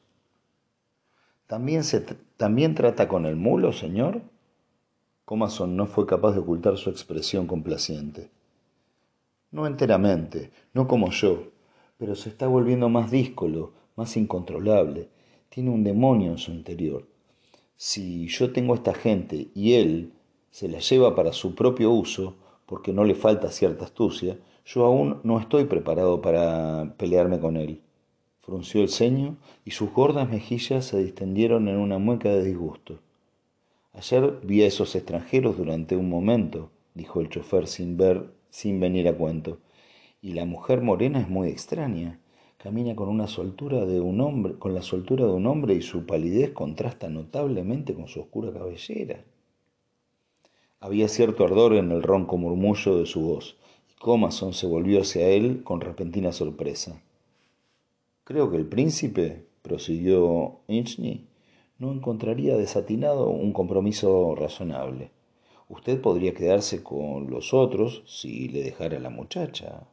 ¿También, 1.48 1.84
se, 1.84 2.01
¿También 2.38 2.75
trata 2.75 3.08
con 3.08 3.25
el 3.25 3.36
mulo, 3.36 3.72
señor? 3.72 4.22
Comason 5.30 5.78
no 5.78 5.86
fue 5.86 6.08
capaz 6.08 6.32
de 6.32 6.40
ocultar 6.40 6.76
su 6.76 6.90
expresión 6.90 7.46
complaciente. 7.46 8.32
No 9.52 9.68
enteramente, 9.68 10.50
no 10.74 10.88
como 10.88 11.12
yo, 11.12 11.52
pero 12.00 12.16
se 12.16 12.30
está 12.30 12.48
volviendo 12.48 12.90
más 12.90 13.12
díscolo, 13.12 13.74
más 13.96 14.18
incontrolable. 14.18 15.10
Tiene 15.50 15.70
un 15.70 15.84
demonio 15.84 16.32
en 16.32 16.40
su 16.40 16.50
interior. 16.50 17.06
Si 17.76 18.26
yo 18.26 18.52
tengo 18.52 18.74
a 18.74 18.78
esta 18.78 18.96
gente 18.96 19.50
y 19.54 19.74
él 19.74 20.14
se 20.50 20.68
la 20.68 20.80
lleva 20.80 21.14
para 21.14 21.32
su 21.32 21.54
propio 21.54 21.92
uso, 21.92 22.34
porque 22.66 22.92
no 22.92 23.04
le 23.04 23.14
falta 23.14 23.52
cierta 23.52 23.86
astucia, 23.86 24.40
yo 24.66 24.84
aún 24.84 25.20
no 25.22 25.40
estoy 25.40 25.66
preparado 25.66 26.24
para 26.24 26.96
pelearme 26.98 27.40
con 27.40 27.56
él. 27.56 27.82
Frunció 28.42 28.82
el 28.82 28.90
ceño 28.90 29.38
y 29.64 29.70
sus 29.70 29.92
gordas 29.94 30.28
mejillas 30.28 30.86
se 30.86 30.98
distendieron 30.98 31.68
en 31.68 31.78
una 31.78 32.00
mueca 32.00 32.30
de 32.30 32.44
disgusto. 32.44 32.98
Ayer 34.00 34.39
vi 34.44 34.62
a 34.62 34.68
esos 34.68 34.96
extranjeros 34.96 35.58
durante 35.58 35.98
un 35.98 36.08
momento, 36.08 36.70
dijo 36.94 37.20
el 37.20 37.27
chofer 37.27 37.68
sin 37.68 37.98
ver 37.98 38.32
sin 38.50 38.79
venir 38.79 39.10
a 39.10 39.18
cuento. 39.18 39.58
Y 40.22 40.32
la 40.36 40.46
mujer 40.46 40.82
morena 40.82 41.20
es 41.20 41.27
muy 41.27 41.50
extraña. 41.50 42.18
Camina 42.60 42.96
con 42.96 43.10
una 43.10 43.27
soltura 43.27 43.86
de 43.86 44.00
un 44.00 44.22
hombre, 44.22 44.53
con 44.58 44.74
la 44.74 44.84
soltura 44.84 45.25
de 45.25 45.34
un 45.34 45.46
hombre 45.48 45.74
y 45.74 45.82
su 45.82 46.06
palidez 46.06 46.51
contrasta 46.51 47.10
notablemente 47.10 47.94
con 47.94 48.08
su 48.08 48.22
oscura 48.22 48.53
cabellera. 48.53 49.22
Había 50.79 51.10
cierto 51.10 51.44
ardor 51.44 51.74
en 51.74 51.91
el 51.91 52.01
ronco 52.01 52.38
murmullo 52.38 52.98
de 52.98 53.06
su 53.06 53.20
voz, 53.20 53.58
y 53.91 54.00
Comason 54.00 54.53
se 54.53 54.65
volvió 54.65 55.01
hacia 55.01 55.27
él 55.27 55.62
con 55.65 55.82
repentina 55.82 56.32
sorpresa. 56.32 57.01
Creo 58.24 58.50
que 58.50 58.56
el 58.56 58.65
príncipe, 58.65 59.46
prosiguió 59.62 60.62
Inchny, 60.70 61.27
no 61.80 61.94
encontraría 61.94 62.58
desatinado 62.58 63.30
un 63.30 63.54
compromiso 63.54 64.36
razonable. 64.36 65.12
Usted 65.70 66.02
podría 66.02 66.34
quedarse 66.34 66.84
con 66.84 67.30
los 67.30 67.54
otros 67.54 68.04
si 68.06 68.50
le 68.50 68.62
dejara 68.64 69.00
la 69.00 69.10
muchacha. 69.10 69.88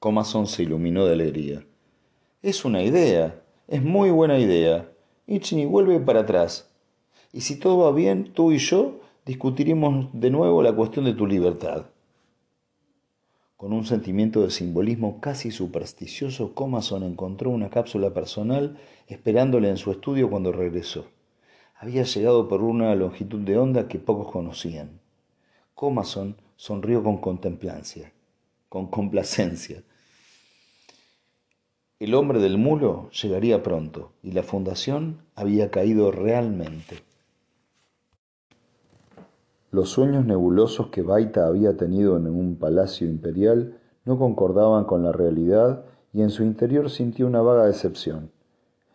Comason 0.00 0.46
se 0.46 0.64
iluminó 0.64 1.06
de 1.06 1.12
alegría. 1.12 1.64
Es 2.42 2.64
una 2.64 2.82
idea, 2.82 3.42
es 3.68 3.82
muy 3.82 4.10
buena 4.10 4.38
idea. 4.38 4.90
Ichini 5.26 5.66
vuelve 5.66 6.00
para 6.00 6.20
atrás. 6.20 6.68
Y 7.32 7.42
si 7.42 7.58
todo 7.60 7.78
va 7.78 7.92
bien, 7.92 8.32
tú 8.32 8.50
y 8.50 8.58
yo 8.58 9.00
discutiremos 9.24 10.08
de 10.12 10.30
nuevo 10.30 10.62
la 10.62 10.74
cuestión 10.74 11.04
de 11.04 11.14
tu 11.14 11.26
libertad. 11.26 11.86
Con 13.60 13.74
un 13.74 13.84
sentimiento 13.84 14.40
de 14.40 14.50
simbolismo 14.50 15.20
casi 15.20 15.50
supersticioso, 15.50 16.54
Comason 16.54 17.02
encontró 17.02 17.50
una 17.50 17.68
cápsula 17.68 18.14
personal 18.14 18.78
esperándole 19.06 19.68
en 19.68 19.76
su 19.76 19.90
estudio 19.90 20.30
cuando 20.30 20.50
regresó 20.50 21.04
había 21.80 22.02
llegado 22.02 22.46
por 22.46 22.62
una 22.62 22.94
longitud 22.94 23.40
de 23.40 23.56
onda 23.56 23.88
que 23.88 23.98
pocos 23.98 24.30
conocían. 24.30 25.00
Comason 25.74 26.36
sonrió 26.56 27.02
con 27.02 27.16
contemplancia, 27.16 28.12
con 28.68 28.88
complacencia. 28.88 29.82
El 31.98 32.14
hombre 32.14 32.38
del 32.38 32.58
mulo 32.58 33.10
llegaría 33.12 33.62
pronto 33.62 34.12
y 34.22 34.32
la 34.32 34.42
fundación 34.42 35.22
había 35.34 35.70
caído 35.70 36.12
realmente. 36.12 37.09
Los 39.72 39.90
sueños 39.90 40.24
nebulosos 40.26 40.88
que 40.88 41.02
Baita 41.02 41.46
había 41.46 41.76
tenido 41.76 42.16
en 42.16 42.26
un 42.26 42.56
palacio 42.56 43.08
imperial 43.08 43.78
no 44.04 44.18
concordaban 44.18 44.84
con 44.84 45.04
la 45.04 45.12
realidad 45.12 45.84
y 46.12 46.22
en 46.22 46.30
su 46.30 46.42
interior 46.42 46.90
sintió 46.90 47.28
una 47.28 47.40
vaga 47.40 47.66
decepción. 47.66 48.32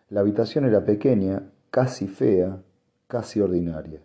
La 0.10 0.20
habitación 0.20 0.65
era 0.65 0.84
pequeña, 0.84 1.44
casi 1.72 2.08
fea, 2.08 2.62
casi 3.08 3.39
ordinaria. 3.39 4.01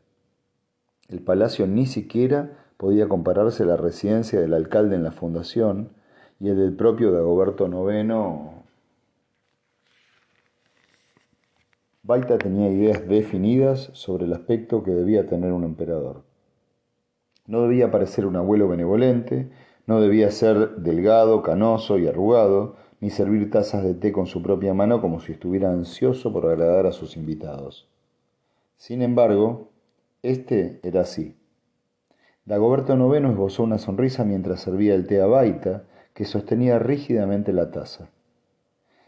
El 1.08 1.20
palacio 1.20 1.66
ni 1.66 1.86
siquiera 1.86 2.56
podía 2.76 3.08
compararse 3.08 3.64
a 3.64 3.66
la 3.66 3.76
residencia 3.76 4.40
del 4.40 4.54
alcalde 4.54 4.94
en 4.94 5.02
la 5.02 5.10
fundación 5.10 5.90
y 6.38 6.50
el 6.50 6.56
del 6.56 6.76
propio 6.76 7.10
Dagoberto 7.10 7.66
IX. 7.66 8.14
Baita 12.04 12.38
tenía 12.38 12.70
ideas 12.70 13.08
definidas 13.08 13.90
sobre 13.92 14.26
el 14.26 14.32
aspecto 14.32 14.84
que 14.84 14.92
debía 14.92 15.26
tener 15.26 15.52
un 15.52 15.64
emperador. 15.64 16.29
No 17.50 17.62
debía 17.62 17.90
parecer 17.90 18.26
un 18.26 18.36
abuelo 18.36 18.68
benevolente, 18.68 19.50
no 19.88 20.00
debía 20.00 20.30
ser 20.30 20.76
delgado, 20.76 21.42
canoso 21.42 21.98
y 21.98 22.06
arrugado, 22.06 22.76
ni 23.00 23.10
servir 23.10 23.50
tazas 23.50 23.82
de 23.82 23.94
té 23.94 24.12
con 24.12 24.26
su 24.26 24.40
propia 24.40 24.72
mano 24.72 25.00
como 25.00 25.18
si 25.18 25.32
estuviera 25.32 25.72
ansioso 25.72 26.32
por 26.32 26.46
agradar 26.46 26.86
a 26.86 26.92
sus 26.92 27.16
invitados. 27.16 27.88
Sin 28.76 29.02
embargo, 29.02 29.70
este 30.22 30.78
era 30.84 31.00
así. 31.00 31.34
Dagoberto 32.44 32.94
IX 32.94 33.30
esbozó 33.30 33.64
una 33.64 33.78
sonrisa 33.78 34.24
mientras 34.24 34.60
servía 34.60 34.94
el 34.94 35.08
té 35.08 35.20
a 35.20 35.26
Baita, 35.26 35.86
que 36.14 36.26
sostenía 36.26 36.78
rígidamente 36.78 37.52
la 37.52 37.72
taza. 37.72 38.10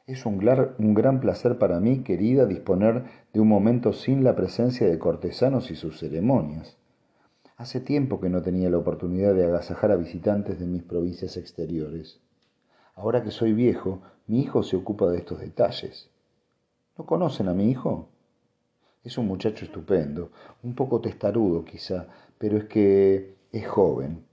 Es 0.09 0.27
un, 0.27 0.45
un 0.81 0.95
gran 0.95 1.21
placer 1.21 1.59
para 1.59 1.79
mí, 1.79 2.01
querida, 2.01 2.47
disponer 2.47 3.05
de 3.33 3.39
un 3.39 3.47
momento 3.47 3.93
sin 3.93 4.25
la 4.25 4.35
presencia 4.35 4.89
de 4.89 4.99
cortesanos 4.99 5.71
y 5.71 5.77
sus 5.77 6.01
ceremonias. 6.01 6.82
Hace 7.56 7.80
tiempo 7.80 8.21
que 8.21 8.30
no 8.30 8.42
tenía 8.42 8.71
la 8.71 8.78
oportunidad 8.78 9.35
de 9.35 9.44
agasajar 9.44 9.92
a 9.92 9.97
visitantes 9.97 10.59
de 10.59 10.66
mis 10.66 10.82
provincias 10.82 11.37
exteriores. 11.37 12.21
Ahora 12.94 13.23
que 13.23 13.30
soy 13.30 13.52
viejo, 13.52 14.02
mi 14.26 14.40
hijo 14.40 14.62
se 14.62 14.76
ocupa 14.76 15.11
de 15.11 15.18
estos 15.18 15.40
detalles. 15.40 16.11
¿No 16.97 17.06
conocen 17.06 17.49
a 17.49 17.54
mi 17.54 17.71
hijo? 17.71 18.09
Es 19.04 19.18
un 19.18 19.26
muchacho 19.26 19.64
estupendo, 19.64 20.30
un 20.62 20.75
poco 20.75 21.00
testarudo 21.00 21.64
quizá, 21.64 22.06
pero 22.38 22.56
es 22.56 22.64
que 22.64 23.37
es 23.50 23.68
joven. 23.68 24.25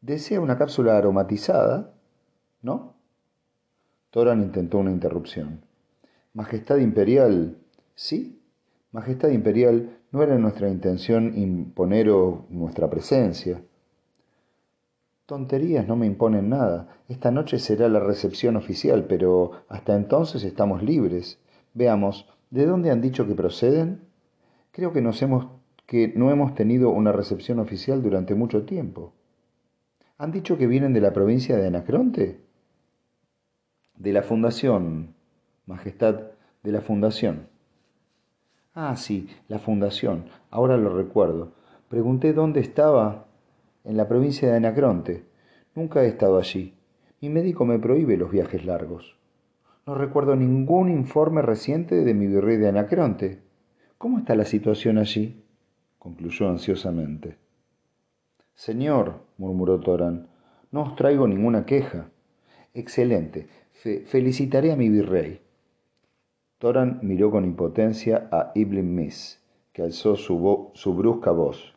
¿Desea 0.00 0.40
una 0.40 0.58
cápsula 0.58 0.98
aromatizada? 0.98 1.94
¿No? 2.62 2.94
Toran 4.10 4.42
intentó 4.42 4.78
una 4.78 4.90
interrupción. 4.90 5.60
Majestad 6.34 6.78
Imperial, 6.78 7.56
¿sí? 7.94 8.42
Majestad 8.92 9.30
Imperial, 9.30 9.98
no 10.14 10.22
era 10.22 10.38
nuestra 10.38 10.70
intención 10.70 11.36
imponeros 11.36 12.48
nuestra 12.48 12.88
presencia. 12.88 13.60
Tonterías 15.26 15.88
no 15.88 15.96
me 15.96 16.06
imponen 16.06 16.50
nada. 16.50 17.00
Esta 17.08 17.32
noche 17.32 17.58
será 17.58 17.88
la 17.88 17.98
recepción 17.98 18.54
oficial, 18.54 19.06
pero 19.08 19.50
hasta 19.68 19.96
entonces 19.96 20.44
estamos 20.44 20.84
libres. 20.84 21.40
Veamos, 21.72 22.28
¿De 22.50 22.64
dónde 22.64 22.92
han 22.92 23.00
dicho 23.00 23.26
que 23.26 23.34
proceden? 23.34 24.02
Creo 24.70 24.92
que, 24.92 25.02
nos 25.02 25.20
hemos, 25.20 25.48
que 25.84 26.12
no 26.14 26.30
hemos 26.30 26.54
tenido 26.54 26.90
una 26.90 27.10
recepción 27.10 27.58
oficial 27.58 28.00
durante 28.00 28.36
mucho 28.36 28.64
tiempo. 28.64 29.14
¿Han 30.18 30.30
dicho 30.30 30.56
que 30.56 30.68
vienen 30.68 30.92
de 30.92 31.00
la 31.00 31.12
provincia 31.12 31.56
de 31.56 31.66
Anacronte? 31.66 32.40
De 33.96 34.12
la 34.12 34.22
Fundación, 34.22 35.16
Majestad, 35.66 36.20
de 36.62 36.70
la 36.70 36.82
Fundación. 36.82 37.48
Ah, 38.74 38.96
sí, 38.96 39.28
la 39.46 39.60
Fundación, 39.60 40.24
ahora 40.50 40.76
lo 40.76 40.96
recuerdo. 40.96 41.52
Pregunté 41.88 42.32
dónde 42.32 42.58
estaba. 42.58 43.26
En 43.84 43.96
la 43.96 44.08
provincia 44.08 44.50
de 44.50 44.56
Anacronte. 44.56 45.24
Nunca 45.76 46.02
he 46.02 46.08
estado 46.08 46.38
allí. 46.38 46.74
Mi 47.20 47.28
médico 47.28 47.64
me 47.64 47.78
prohíbe 47.78 48.16
los 48.16 48.32
viajes 48.32 48.64
largos. 48.64 49.16
No 49.86 49.94
recuerdo 49.94 50.34
ningún 50.34 50.88
informe 50.88 51.40
reciente 51.40 52.02
de 52.02 52.14
mi 52.14 52.26
virrey 52.26 52.56
de 52.56 52.68
Anacronte. 52.68 53.42
¿Cómo 53.96 54.18
está 54.18 54.34
la 54.34 54.44
situación 54.44 54.98
allí? 54.98 55.44
concluyó 55.98 56.48
ansiosamente. 56.48 57.36
Señor, 58.54 59.20
murmuró 59.38 59.78
Torán, 59.80 60.28
no 60.72 60.82
os 60.82 60.96
traigo 60.96 61.28
ninguna 61.28 61.64
queja. 61.64 62.10
Excelente. 62.72 63.46
felicitaré 64.06 64.72
a 64.72 64.76
mi 64.76 64.88
virrey. 64.88 65.43
Toran 66.64 67.00
miró 67.02 67.30
con 67.30 67.44
impotencia 67.44 68.26
a 68.32 68.50
Ibn 68.54 68.94
Miss, 68.94 69.38
que 69.74 69.82
alzó 69.82 70.16
su, 70.16 70.94
brusca 70.96 71.30
voz. 71.30 71.74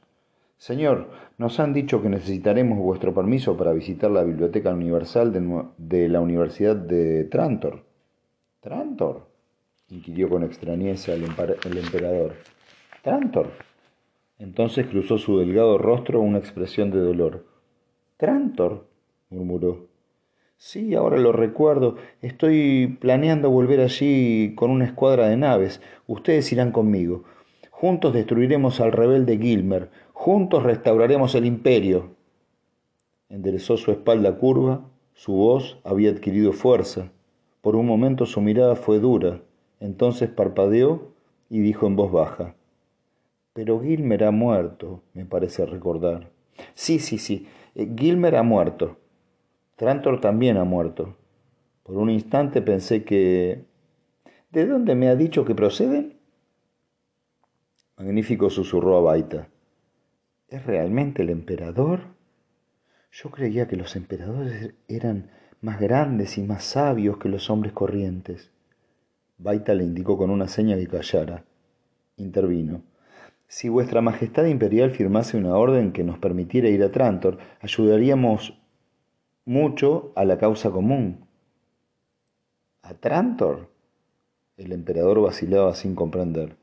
Señor, 0.56 1.10
nos 1.38 1.60
han 1.60 1.74
dicho 1.74 2.02
que 2.02 2.08
necesitaremos 2.08 2.80
vuestro 2.80 3.14
permiso 3.14 3.58
para 3.58 3.74
visitar 3.74 4.10
la 4.12 4.24
Biblioteca 4.24 4.70
Universal 4.70 5.34
de 5.78 6.08
la 6.08 6.22
Universidad 6.22 6.78
de 6.78 7.26
Trantor. 7.26 7.84
¿Trantor? 8.62 9.28
inquirió 9.90 10.30
con 10.30 10.44
extrañeza 10.44 11.12
el, 11.12 11.26
emperador. 11.26 12.36
¿Trantor? 13.04 13.50
Entonces 14.40 14.88
cruzó 14.88 15.18
su 15.18 15.38
delgado 15.38 15.78
rostro 15.78 16.22
una 16.22 16.38
expresión 16.38 16.92
de 16.92 17.00
dolor. 17.00 17.46
¿Trantor? 18.16 18.88
murmuró. 19.32 19.87
Sí, 20.60 20.96
ahora 20.96 21.18
lo 21.18 21.32
recuerdo. 21.32 21.98
Estoy 22.22 22.98
planeando 23.00 23.52
volver 23.52 23.80
allí 23.80 24.56
con 24.56 24.72
una 24.72 24.86
escuadra 24.86 25.28
de 25.28 25.38
naves. 25.38 25.82
Ustedes 26.08 26.52
irán 26.52 26.72
conmigo. 26.72 27.24
Juntos 27.70 28.14
destruiremos 28.14 28.82
al 28.82 28.92
rebelde 28.92 29.38
Gilmer. 29.38 29.92
Juntos 30.14 30.64
restauraremos 30.64 31.36
el 31.36 31.46
imperio. 31.46 32.16
Enderezó 33.30 33.78
su 33.78 33.92
espalda 33.92 34.38
curva, 34.38 34.82
su 35.14 35.34
voz 35.34 35.78
había 35.84 36.10
adquirido 36.10 36.54
fuerza. 36.54 37.12
Por 37.62 37.76
un 37.76 37.86
momento 37.86 38.26
su 38.26 38.42
mirada 38.42 38.76
fue 38.76 39.00
dura, 39.00 39.42
entonces 39.80 40.30
parpadeó 40.30 41.12
y 41.50 41.60
dijo 41.60 41.86
en 41.86 41.96
voz 41.96 42.12
baja, 42.12 42.56
Pero 43.54 43.82
Gilmer 43.82 44.24
ha 44.24 44.32
muerto, 44.32 45.02
me 45.14 45.26
parece 45.26 45.66
recordar. 45.66 46.30
Sí, 46.74 47.00
sí, 47.00 47.18
sí, 47.18 47.48
eh, 47.76 47.88
Gilmer 47.96 48.38
ha 48.38 48.44
muerto. 48.44 48.98
Trantor 49.78 50.20
también 50.20 50.58
ha 50.58 50.64
muerto. 50.64 51.16
Por 51.84 51.98
un 51.98 52.10
instante 52.10 52.62
pensé 52.62 53.04
que... 53.04 53.64
¿De 54.52 54.66
dónde 54.66 54.96
me 54.96 55.08
ha 55.08 55.16
dicho 55.16 55.46
que 55.46 55.54
proceden? 55.54 56.18
Magnífico 57.96 58.50
susurró 58.50 58.98
a 58.98 59.02
Baita. 59.02 59.50
¿Es 60.48 60.66
realmente 60.66 61.22
el 61.22 61.30
emperador? 61.30 62.02
Yo 63.12 63.30
creía 63.30 63.68
que 63.68 63.76
los 63.76 63.96
emperadores 63.96 64.74
eran 64.88 65.30
más 65.62 65.80
grandes 65.80 66.40
y 66.40 66.44
más 66.44 66.64
sabios 66.64 67.18
que 67.18 67.30
los 67.30 67.50
hombres 67.52 67.74
corrientes. 67.74 68.50
Baita 69.38 69.76
le 69.76 69.84
indicó 69.84 70.18
con 70.18 70.32
una 70.32 70.48
seña 70.48 70.76
que 70.76 70.88
callara. 70.88 71.46
Intervino. 72.16 72.82
Si 73.48 73.70
vuestra 73.70 74.02
Majestad 74.02 74.46
Imperial 74.46 74.90
firmase 74.90 75.38
una 75.38 75.56
orden 75.56 75.92
que 75.92 76.04
nos 76.04 76.18
permitiera 76.18 76.68
ir 76.68 76.82
a 76.84 76.92
Trantor, 76.92 77.38
ayudaríamos 77.62 78.60
mucho 79.48 80.12
a 80.16 80.26
la 80.26 80.38
causa 80.38 80.72
común. 80.72 81.26
¿A 82.84 82.94
Trantor? 82.94 83.70
El 84.58 84.74
emperador 84.74 85.22
vacilaba 85.22 85.74
sin 85.74 85.96
comprender. 85.96 86.58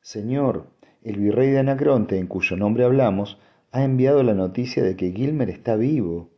Señor, 0.00 0.64
el 1.02 1.18
virrey 1.18 1.50
de 1.50 1.58
Anacronte, 1.58 2.18
en 2.18 2.26
cuyo 2.26 2.56
nombre 2.56 2.84
hablamos, 2.84 3.38
ha 3.70 3.84
enviado 3.84 4.22
la 4.22 4.32
noticia 4.32 4.82
de 4.82 4.96
que 4.96 5.12
Gilmer 5.12 5.50
está 5.50 5.76
vivo. 5.76 6.30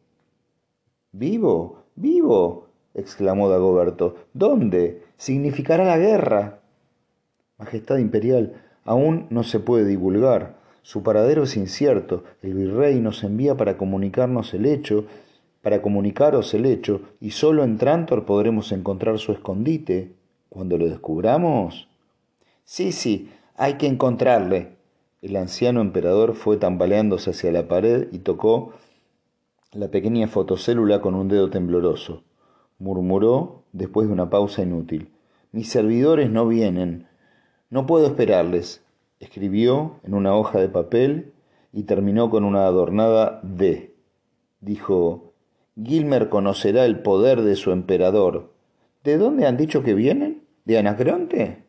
¿Vivo? 1.12 1.84
¿Vivo? 1.94 2.66
exclamó 2.94 3.48
Dagoberto. 3.48 4.16
¿Dónde? 4.32 5.04
Significará 5.16 5.84
la 5.84 5.98
guerra. 5.98 6.58
Majestad 7.56 7.98
Imperial, 7.98 8.60
aún 8.84 9.28
no 9.30 9.44
se 9.44 9.60
puede 9.60 9.84
divulgar. 9.84 10.59
Su 10.82 11.02
paradero 11.02 11.44
es 11.44 11.56
incierto. 11.56 12.24
El 12.42 12.54
virrey 12.54 13.00
nos 13.00 13.22
envía 13.24 13.56
para 13.56 13.76
comunicarnos 13.76 14.54
el 14.54 14.66
hecho, 14.66 15.04
para 15.62 15.82
comunicaros 15.82 16.54
el 16.54 16.66
hecho, 16.66 17.02
y 17.20 17.32
solo 17.32 17.64
en 17.64 17.76
Trantor 17.76 18.24
podremos 18.24 18.72
encontrar 18.72 19.18
su 19.18 19.32
escondite. 19.32 20.14
Cuando 20.48 20.78
lo 20.78 20.88
descubramos. 20.88 21.88
Sí, 22.64 22.90
sí, 22.92 23.30
hay 23.56 23.74
que 23.74 23.86
encontrarle. 23.86 24.76
El 25.22 25.36
anciano 25.36 25.80
emperador 25.80 26.34
fue 26.34 26.56
tambaleándose 26.56 27.30
hacia 27.30 27.52
la 27.52 27.68
pared 27.68 28.08
y 28.10 28.18
tocó 28.18 28.72
la 29.72 29.88
pequeña 29.88 30.26
fotocélula 30.26 31.00
con 31.00 31.14
un 31.14 31.28
dedo 31.28 31.50
tembloroso. 31.50 32.24
Murmuró 32.78 33.62
después 33.72 34.08
de 34.08 34.12
una 34.12 34.30
pausa 34.30 34.62
inútil. 34.62 35.12
Mis 35.52 35.68
servidores 35.68 36.30
no 36.30 36.48
vienen. 36.48 37.06
No 37.68 37.86
puedo 37.86 38.06
esperarles. 38.06 38.82
Escribió 39.20 40.00
en 40.02 40.14
una 40.14 40.34
hoja 40.34 40.58
de 40.58 40.68
papel 40.68 41.32
y 41.72 41.84
terminó 41.84 42.30
con 42.30 42.44
una 42.44 42.66
adornada 42.66 43.40
D. 43.42 43.94
Dijo, 44.60 45.34
Gilmer 45.80 46.28
conocerá 46.30 46.86
el 46.86 47.00
poder 47.00 47.42
de 47.42 47.54
su 47.54 47.70
emperador. 47.70 48.52
¿De 49.04 49.18
dónde 49.18 49.46
han 49.46 49.56
dicho 49.56 49.82
que 49.82 49.94
vienen? 49.94 50.42
¿De 50.64 50.78
Anacreonte? 50.78 51.64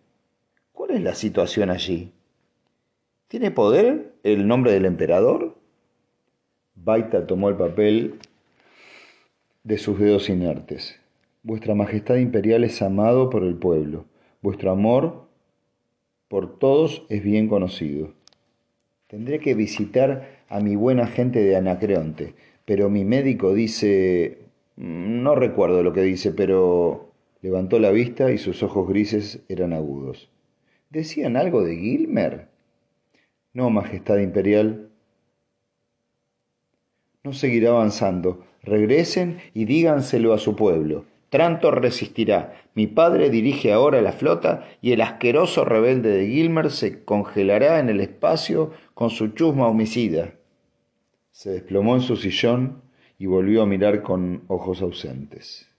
¿Cuál 0.72 0.92
es 0.92 1.02
la 1.02 1.14
situación 1.14 1.70
allí? 1.70 2.14
¿Tiene 3.28 3.52
poder 3.52 4.14
el 4.24 4.48
nombre 4.48 4.72
del 4.72 4.86
emperador? 4.86 5.56
Baita 6.76 7.28
tomó 7.28 7.50
el 7.50 7.56
papel 7.56 8.20
de 9.64 9.78
sus 9.78 10.00
dedos 10.00 10.30
inertes. 10.30 11.00
Vuestra 11.44 11.76
Majestad 11.76 12.16
Imperial 12.16 12.64
es 12.64 12.82
amado 12.82 13.30
por 13.30 13.44
el 13.44 13.56
pueblo. 13.56 14.06
Vuestro 14.42 14.72
amor 14.72 15.28
por 16.32 16.58
todos 16.60 17.04
es 17.10 17.22
bien 17.22 17.50
conocido. 17.50 18.14
Tendré 19.08 19.40
que 19.40 19.54
visitar 19.54 20.40
a 20.48 20.62
mi 20.62 20.78
buena 20.78 21.06
gente 21.06 21.44
de 21.44 21.58
Anacreonte, 21.58 22.36
pero 22.64 22.90
mi 22.90 23.04
médico 23.04 23.54
dice... 23.54 24.38
Mm, 24.78 25.24
no 25.24 25.36
recuerdo 25.36 25.84
lo 25.84 25.92
que 25.92 26.04
dice, 26.04 26.32
pero... 26.32 27.12
Levantó 27.42 27.80
la 27.80 27.92
vista 27.92 28.32
y 28.32 28.38
sus 28.38 28.64
ojos 28.64 28.88
grises 28.88 29.42
eran 29.50 29.74
agudos. 29.74 30.30
¿Decían 30.90 31.36
algo 31.36 31.66
de 31.66 31.76
Gilmer? 31.76 32.48
No, 33.52 33.70
Majestad 33.70 34.20
Imperial. 34.20 34.90
No 37.26 37.34
seguirá 37.34 37.72
avanzando. 37.72 38.46
Regresen 38.64 39.40
y 39.54 39.66
díganselo 39.66 40.34
a 40.34 40.38
su 40.38 40.56
pueblo. 40.56 41.11
Trantor 41.32 41.82
resistirá. 41.82 42.62
Mi 42.76 42.88
padre 42.88 43.30
dirige 43.30 43.72
ahora 43.72 44.02
la 44.02 44.12
flota 44.12 44.68
y 44.82 44.92
el 44.92 45.00
asqueroso 45.00 45.64
rebelde 45.64 46.10
de 46.10 46.28
Gilmer 46.28 46.70
se 46.70 47.06
congelará 47.06 47.80
en 47.80 47.88
el 47.88 48.02
espacio 48.02 48.72
con 48.94 49.10
su 49.12 49.30
chusma 49.30 49.70
homicida. 49.70 50.34
Se 51.32 51.52
desplomó 51.52 51.96
en 51.96 52.02
su 52.02 52.18
sillón 52.18 52.82
y 53.18 53.28
volvió 53.28 53.62
a 53.62 53.66
mirar 53.66 54.02
con 54.02 54.44
ojos 54.50 54.82
ausentes. 54.82 55.70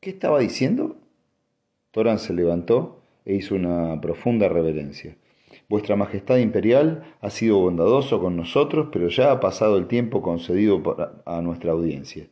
¿Qué 0.00 0.08
estaba 0.08 0.38
diciendo? 0.38 0.96
Toran 1.90 2.18
se 2.18 2.32
levantó 2.32 3.02
e 3.26 3.34
hizo 3.34 3.54
una 3.54 4.00
profunda 4.00 4.48
reverencia. 4.48 5.14
Vuestra 5.68 5.94
Majestad 5.94 6.38
Imperial 6.38 7.04
ha 7.20 7.28
sido 7.28 7.58
bondadoso 7.58 8.18
con 8.18 8.34
nosotros, 8.38 8.88
pero 8.90 9.08
ya 9.08 9.30
ha 9.30 9.40
pasado 9.40 9.76
el 9.76 9.88
tiempo 9.88 10.22
concedido 10.22 10.82
a 11.26 11.42
nuestra 11.42 11.72
audiencia. 11.72 12.26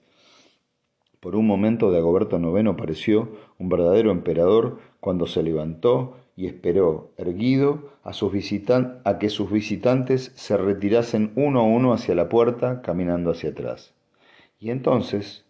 Por 1.21 1.35
un 1.35 1.47
momento 1.47 1.91
Dagoberto 1.91 2.39
IX 2.39 2.77
pareció 2.77 3.29
un 3.59 3.69
verdadero 3.69 4.11
emperador 4.11 4.79
cuando 5.01 5.27
se 5.27 5.43
levantó 5.43 6.17
y 6.37 6.47
esperó, 6.47 7.11
erguido, 7.17 7.91
a, 8.05 8.13
sus 8.13 8.33
a 9.05 9.19
que 9.19 9.29
sus 9.29 9.51
visitantes 9.51 10.33
se 10.37 10.57
retirasen 10.57 11.33
uno 11.35 11.61
a 11.61 11.65
uno 11.65 11.93
hacia 11.93 12.15
la 12.15 12.29
puerta, 12.29 12.81
caminando 12.81 13.33
hacia 13.33 13.51
atrás. 13.51 13.93
Y 14.61 14.71
entonces 14.71 15.45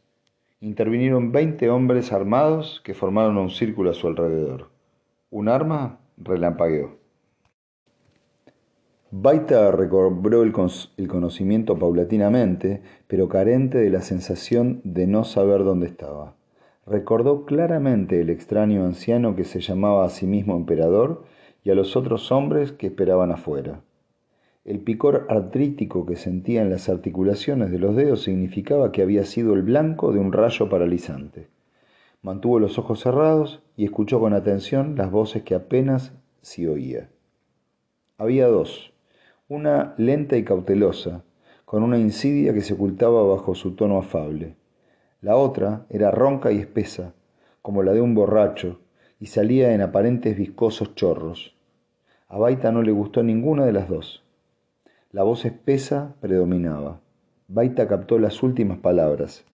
intervinieron 0.60 1.30
veinte 1.30 1.68
hombres 1.68 2.12
armados 2.12 2.80
que 2.84 2.94
formaron 2.94 3.36
un 3.36 3.50
círculo 3.50 3.90
a 3.90 3.94
su 3.94 4.06
alrededor. 4.06 4.70
Un 5.30 5.48
arma 5.48 5.98
relampagueó. 6.16 6.96
Baita 9.10 9.72
recobró 9.72 10.42
el, 10.42 10.52
conocimiento 10.52 11.78
paulatinamente, 11.78 12.82
pero 13.06 13.26
carente 13.26 13.78
de 13.78 13.88
la 13.88 14.02
sensación 14.02 14.82
de 14.84 15.06
no 15.06 15.24
saber 15.24 15.64
dónde 15.64 15.86
estaba. 15.86 16.34
Recordó 16.86 17.46
claramente 17.46 18.20
el 18.20 18.28
extraño 18.28 18.84
anciano 18.84 19.34
que 19.34 19.44
se 19.44 19.60
llamaba 19.60 20.04
a 20.04 20.10
sí 20.10 20.26
mismo 20.26 20.56
emperador 20.56 21.24
y 21.64 21.70
a 21.70 21.74
los 21.74 21.96
otros 21.96 22.30
hombres 22.30 22.72
que 22.72 22.88
esperaban 22.88 23.32
afuera. 23.32 23.80
El 24.66 24.80
picor 24.80 25.24
artrítico 25.30 26.04
que 26.04 26.16
sentía 26.16 26.60
en 26.60 26.68
las 26.68 26.90
articulaciones 26.90 27.70
de 27.70 27.78
los 27.78 27.96
dedos 27.96 28.24
significaba 28.24 28.92
que 28.92 29.00
había 29.00 29.24
sido 29.24 29.54
el 29.54 29.62
blanco 29.62 30.12
de 30.12 30.18
un 30.18 30.34
rayo 30.34 30.68
paralizante. 30.68 31.48
Mantuvo 32.20 32.58
los 32.58 32.78
ojos 32.78 33.00
cerrados 33.00 33.62
y 33.74 33.86
escuchó 33.86 34.20
con 34.20 34.34
atención 34.34 34.96
las 34.96 35.10
voces 35.10 35.44
que 35.44 35.54
apenas 35.54 36.12
si 36.42 36.66
oía. 36.66 37.08
Había 38.18 38.48
dos 38.48 38.92
una 39.50 39.94
lenta 39.96 40.36
y 40.36 40.44
cautelosa, 40.44 41.24
con 41.64 41.82
una 41.82 41.96
insidia 41.96 42.52
que 42.52 42.60
se 42.60 42.74
ocultaba 42.74 43.22
bajo 43.22 43.54
su 43.54 43.74
tono 43.74 43.96
afable. 43.96 44.56
La 45.22 45.36
otra 45.36 45.86
era 45.88 46.10
ronca 46.10 46.52
y 46.52 46.58
espesa, 46.58 47.14
como 47.62 47.82
la 47.82 47.94
de 47.94 48.02
un 48.02 48.14
borracho, 48.14 48.78
y 49.18 49.26
salía 49.26 49.72
en 49.72 49.80
aparentes 49.80 50.36
viscosos 50.36 50.94
chorros. 50.94 51.56
A 52.28 52.36
Baita 52.36 52.70
no 52.72 52.82
le 52.82 52.92
gustó 52.92 53.22
ninguna 53.22 53.64
de 53.64 53.72
las 53.72 53.88
dos. 53.88 54.22
La 55.12 55.22
voz 55.22 55.46
espesa 55.46 56.14
predominaba. 56.20 57.00
Baita 57.48 57.88
captó 57.88 58.18
las 58.18 58.42
últimas 58.42 58.78
palabras. 58.80 59.46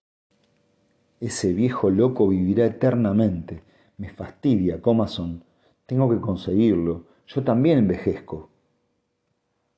Ese 1.20 1.52
viejo 1.52 1.88
loco 1.90 2.26
vivirá 2.26 2.66
eternamente. 2.66 3.62
Me 3.96 4.08
fastidia, 4.08 4.82
Comason. 4.82 5.44
Tengo 5.86 6.10
que 6.10 6.20
conseguirlo. 6.20 7.04
Yo 7.28 7.44
también 7.44 7.78
envejezco. 7.78 8.50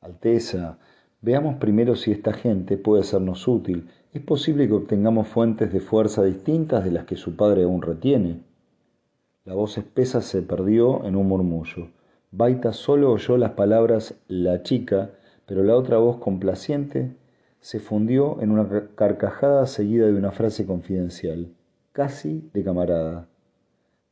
Alteza, 0.06 0.78
veamos 1.20 1.56
primero 1.56 1.96
si 1.96 2.12
esta 2.12 2.32
gente 2.32 2.78
puede 2.78 3.02
sernos 3.02 3.48
útil. 3.48 3.88
Es 4.12 4.22
posible 4.22 4.68
que 4.68 4.74
obtengamos 4.74 5.26
fuentes 5.26 5.72
de 5.72 5.80
fuerza 5.80 6.22
distintas 6.22 6.84
de 6.84 6.92
las 6.92 7.06
que 7.06 7.16
su 7.16 7.34
padre 7.34 7.64
aún 7.64 7.82
retiene. 7.82 8.40
La 9.44 9.54
voz 9.54 9.78
espesa 9.78 10.20
se 10.20 10.42
perdió 10.42 11.04
en 11.04 11.16
un 11.16 11.26
murmullo. 11.26 11.88
Baita 12.30 12.72
solo 12.72 13.10
oyó 13.10 13.36
las 13.36 13.52
palabras 13.52 14.14
la 14.28 14.62
chica, 14.62 15.10
pero 15.44 15.64
la 15.64 15.74
otra 15.74 15.98
voz 15.98 16.18
complaciente 16.18 17.16
se 17.58 17.80
fundió 17.80 18.40
en 18.40 18.52
una 18.52 18.90
carcajada 18.94 19.66
seguida 19.66 20.06
de 20.06 20.14
una 20.14 20.30
frase 20.30 20.66
confidencial, 20.66 21.48
casi 21.90 22.48
de 22.54 22.62
camarada. 22.62 23.26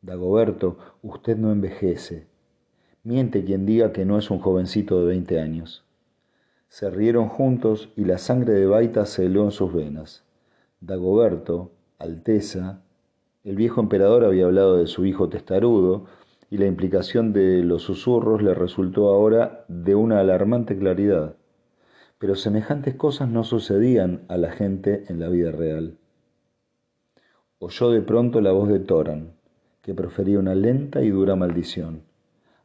Dagoberto, 0.03 0.77
usted 1.05 1.37
no 1.37 1.53
envejece. 1.53 2.27
Miente 3.05 3.45
quien 3.45 3.65
diga 3.65 3.93
que 3.93 4.05
no 4.05 4.19
es 4.19 4.31
un 4.31 4.41
jovencito 4.41 4.99
de 4.99 5.07
veinte 5.07 5.39
años. 5.39 5.84
Se 6.75 6.91
rieron 6.91 7.29
juntos 7.29 7.91
y 7.95 8.05
la 8.05 8.19
sangre 8.19 8.53
de 8.55 8.67
Baita 8.67 9.07
se 9.07 9.27
heló 9.27 9.45
en 9.45 9.53
sus 9.53 9.73
venas. 9.73 10.25
Dagoberto, 10.81 11.71
Alteza, 12.01 12.83
el 13.45 13.55
viejo 13.55 13.81
emperador 13.81 14.25
había 14.25 14.47
hablado 14.47 14.79
de 14.79 14.89
su 14.89 15.05
hijo 15.05 15.29
testarudo, 15.29 16.07
y 16.51 16.59
la 16.59 16.67
implicación 16.67 17.33
de 17.33 17.63
los 17.63 17.83
susurros 17.83 18.43
le 18.43 18.55
resultó 18.55 19.11
ahora 19.11 19.65
de 19.69 19.95
una 19.95 20.19
alarmante 20.19 20.77
claridad. 20.77 21.37
Pero 22.19 22.35
semejantes 22.35 22.97
cosas 22.97 23.29
no 23.29 23.45
sucedían 23.45 24.23
a 24.27 24.37
la 24.37 24.51
gente 24.51 25.05
en 25.07 25.21
la 25.21 25.29
vida 25.29 25.53
real. 25.53 25.97
Oyó 27.61 27.91
de 27.91 28.03
pronto 28.03 28.41
la 28.41 28.51
voz 28.51 28.69
de 28.69 28.81
Toran, 28.81 29.35
que 29.81 29.95
profería 29.95 30.41
una 30.41 30.57
lenta 30.57 31.03
y 31.03 31.11
dura 31.11 31.37
maldición. 31.37 32.03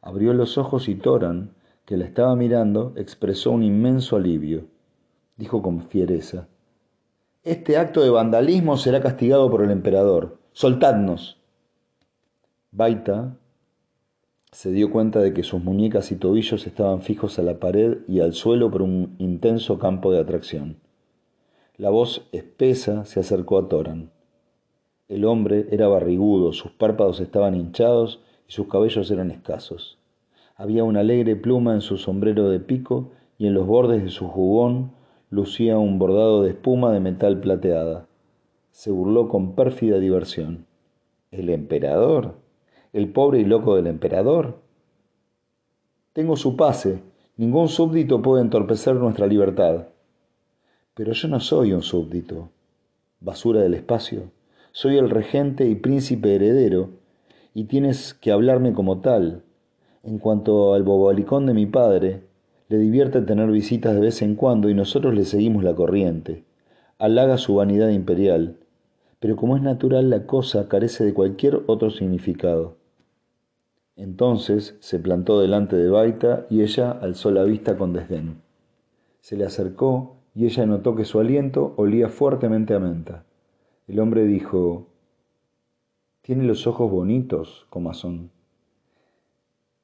Abrió 0.02 0.32
los 0.32 0.58
ojos 0.58 0.88
y 0.88 0.96
Toran, 0.96 1.52
que 1.84 1.96
la 1.96 2.04
estaba 2.04 2.36
mirando, 2.36 2.92
expresó 2.96 3.50
un 3.50 3.62
inmenso 3.62 4.16
alivio. 4.16 4.66
Dijo 5.36 5.62
con 5.62 5.82
fiereza, 5.88 6.48
Este 7.42 7.76
acto 7.76 8.02
de 8.02 8.10
vandalismo 8.10 8.76
será 8.76 9.00
castigado 9.00 9.50
por 9.50 9.62
el 9.62 9.70
emperador. 9.70 10.38
Soltadnos. 10.52 11.40
Baita 12.72 13.36
se 14.52 14.72
dio 14.72 14.90
cuenta 14.90 15.20
de 15.20 15.32
que 15.32 15.44
sus 15.44 15.62
muñecas 15.62 16.10
y 16.10 16.16
tobillos 16.16 16.66
estaban 16.66 17.02
fijos 17.02 17.38
a 17.38 17.42
la 17.42 17.60
pared 17.60 17.98
y 18.08 18.20
al 18.20 18.34
suelo 18.34 18.70
por 18.70 18.82
un 18.82 19.14
intenso 19.18 19.78
campo 19.78 20.10
de 20.12 20.18
atracción. 20.18 20.76
La 21.76 21.90
voz 21.90 22.26
espesa 22.32 23.04
se 23.04 23.20
acercó 23.20 23.58
a 23.58 23.68
Toran. 23.68 24.10
El 25.08 25.24
hombre 25.24 25.68
era 25.70 25.86
barrigudo, 25.86 26.52
sus 26.52 26.72
párpados 26.72 27.20
estaban 27.20 27.54
hinchados 27.54 28.20
y 28.48 28.52
sus 28.52 28.66
cabellos 28.66 29.08
eran 29.12 29.30
escasos. 29.30 29.99
Había 30.60 30.84
una 30.84 31.00
alegre 31.00 31.36
pluma 31.36 31.72
en 31.72 31.80
su 31.80 31.96
sombrero 31.96 32.50
de 32.50 32.60
pico 32.60 33.12
y 33.38 33.46
en 33.46 33.54
los 33.54 33.66
bordes 33.66 34.04
de 34.04 34.10
su 34.10 34.28
jubón 34.28 34.92
lucía 35.30 35.78
un 35.78 35.98
bordado 35.98 36.42
de 36.42 36.50
espuma 36.50 36.92
de 36.92 37.00
metal 37.00 37.40
plateada. 37.40 38.06
Se 38.70 38.90
burló 38.90 39.30
con 39.30 39.54
pérfida 39.54 39.98
diversión. 39.98 40.66
¿El 41.30 41.48
emperador? 41.48 42.34
el 42.92 43.08
pobre 43.08 43.40
y 43.40 43.46
loco 43.46 43.74
del 43.74 43.86
emperador? 43.86 44.60
Tengo 46.12 46.36
su 46.36 46.56
pase. 46.56 47.00
Ningún 47.38 47.68
súbdito 47.68 48.20
puede 48.20 48.42
entorpecer 48.42 48.96
nuestra 48.96 49.26
libertad. 49.26 49.86
Pero 50.92 51.12
yo 51.12 51.28
no 51.28 51.40
soy 51.40 51.72
un 51.72 51.80
súbdito. 51.80 52.50
Basura 53.20 53.62
del 53.62 53.72
espacio. 53.72 54.30
Soy 54.72 54.98
el 54.98 55.08
regente 55.08 55.66
y 55.66 55.74
príncipe 55.74 56.34
heredero, 56.34 56.90
y 57.54 57.64
tienes 57.64 58.12
que 58.12 58.30
hablarme 58.30 58.74
como 58.74 59.00
tal. 59.00 59.42
En 60.02 60.18
cuanto 60.18 60.72
al 60.74 60.82
bobalicón 60.82 61.44
de 61.46 61.54
mi 61.54 61.66
padre, 61.66 62.22
le 62.68 62.78
divierte 62.78 63.20
tener 63.20 63.50
visitas 63.50 63.94
de 63.94 64.00
vez 64.00 64.22
en 64.22 64.34
cuando 64.34 64.70
y 64.70 64.74
nosotros 64.74 65.14
le 65.14 65.24
seguimos 65.24 65.62
la 65.62 65.74
corriente. 65.74 66.44
Halaga 66.98 67.36
su 67.36 67.56
vanidad 67.56 67.90
imperial, 67.90 68.56
pero 69.18 69.36
como 69.36 69.56
es 69.56 69.62
natural 69.62 70.08
la 70.08 70.26
cosa 70.26 70.68
carece 70.68 71.04
de 71.04 71.12
cualquier 71.12 71.62
otro 71.66 71.90
significado. 71.90 72.76
Entonces 73.96 74.76
se 74.80 74.98
plantó 74.98 75.40
delante 75.40 75.76
de 75.76 75.90
Baita 75.90 76.46
y 76.48 76.62
ella 76.62 76.90
alzó 76.90 77.30
la 77.30 77.42
vista 77.44 77.76
con 77.76 77.92
desdén. 77.92 78.40
Se 79.20 79.36
le 79.36 79.44
acercó 79.44 80.16
y 80.34 80.46
ella 80.46 80.64
notó 80.64 80.96
que 80.96 81.04
su 81.04 81.20
aliento 81.20 81.74
olía 81.76 82.08
fuertemente 82.08 82.72
a 82.72 82.78
menta. 82.78 83.24
El 83.86 84.00
hombre 84.00 84.24
dijo, 84.24 84.86
Tiene 86.22 86.44
los 86.44 86.66
ojos 86.66 86.90
bonitos, 86.90 87.66
comazón. 87.68 88.30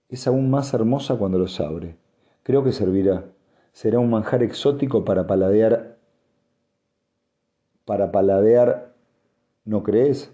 Es 0.08 0.26
aún 0.26 0.50
más 0.50 0.72
hermosa 0.72 1.16
cuando 1.16 1.38
los 1.38 1.60
abre. 1.60 1.96
Creo 2.42 2.62
que 2.62 2.72
servirá. 2.72 3.24
Será 3.72 3.98
un 3.98 4.10
manjar 4.10 4.42
exótico 4.42 5.04
para 5.04 5.26
paladear. 5.26 5.98
Para 7.84 8.12
paladear, 8.12 8.94
¿no 9.64 9.82
crees? 9.82 10.32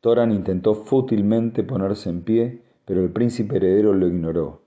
Toran 0.00 0.32
intentó 0.32 0.74
fútilmente 0.74 1.62
ponerse 1.62 2.10
en 2.10 2.22
pie, 2.22 2.62
pero 2.84 3.02
el 3.02 3.10
príncipe 3.10 3.56
heredero 3.56 3.94
lo 3.94 4.06
ignoró. 4.06 4.62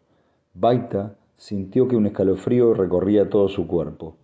Baita 0.53 1.15
sintió 1.35 1.87
que 1.87 1.95
un 1.95 2.07
escalofrío 2.07 2.73
recorría 2.73 3.29
todo 3.29 3.47
su 3.47 3.67
cuerpo. 3.67 4.17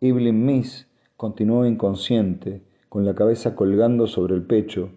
Evelyn 0.00 0.44
Miss 0.44 0.88
continuó 1.16 1.64
inconsciente, 1.66 2.62
con 2.88 3.04
la 3.04 3.14
cabeza 3.14 3.54
colgando 3.54 4.06
sobre 4.06 4.34
el 4.34 4.42
pecho, 4.42 4.90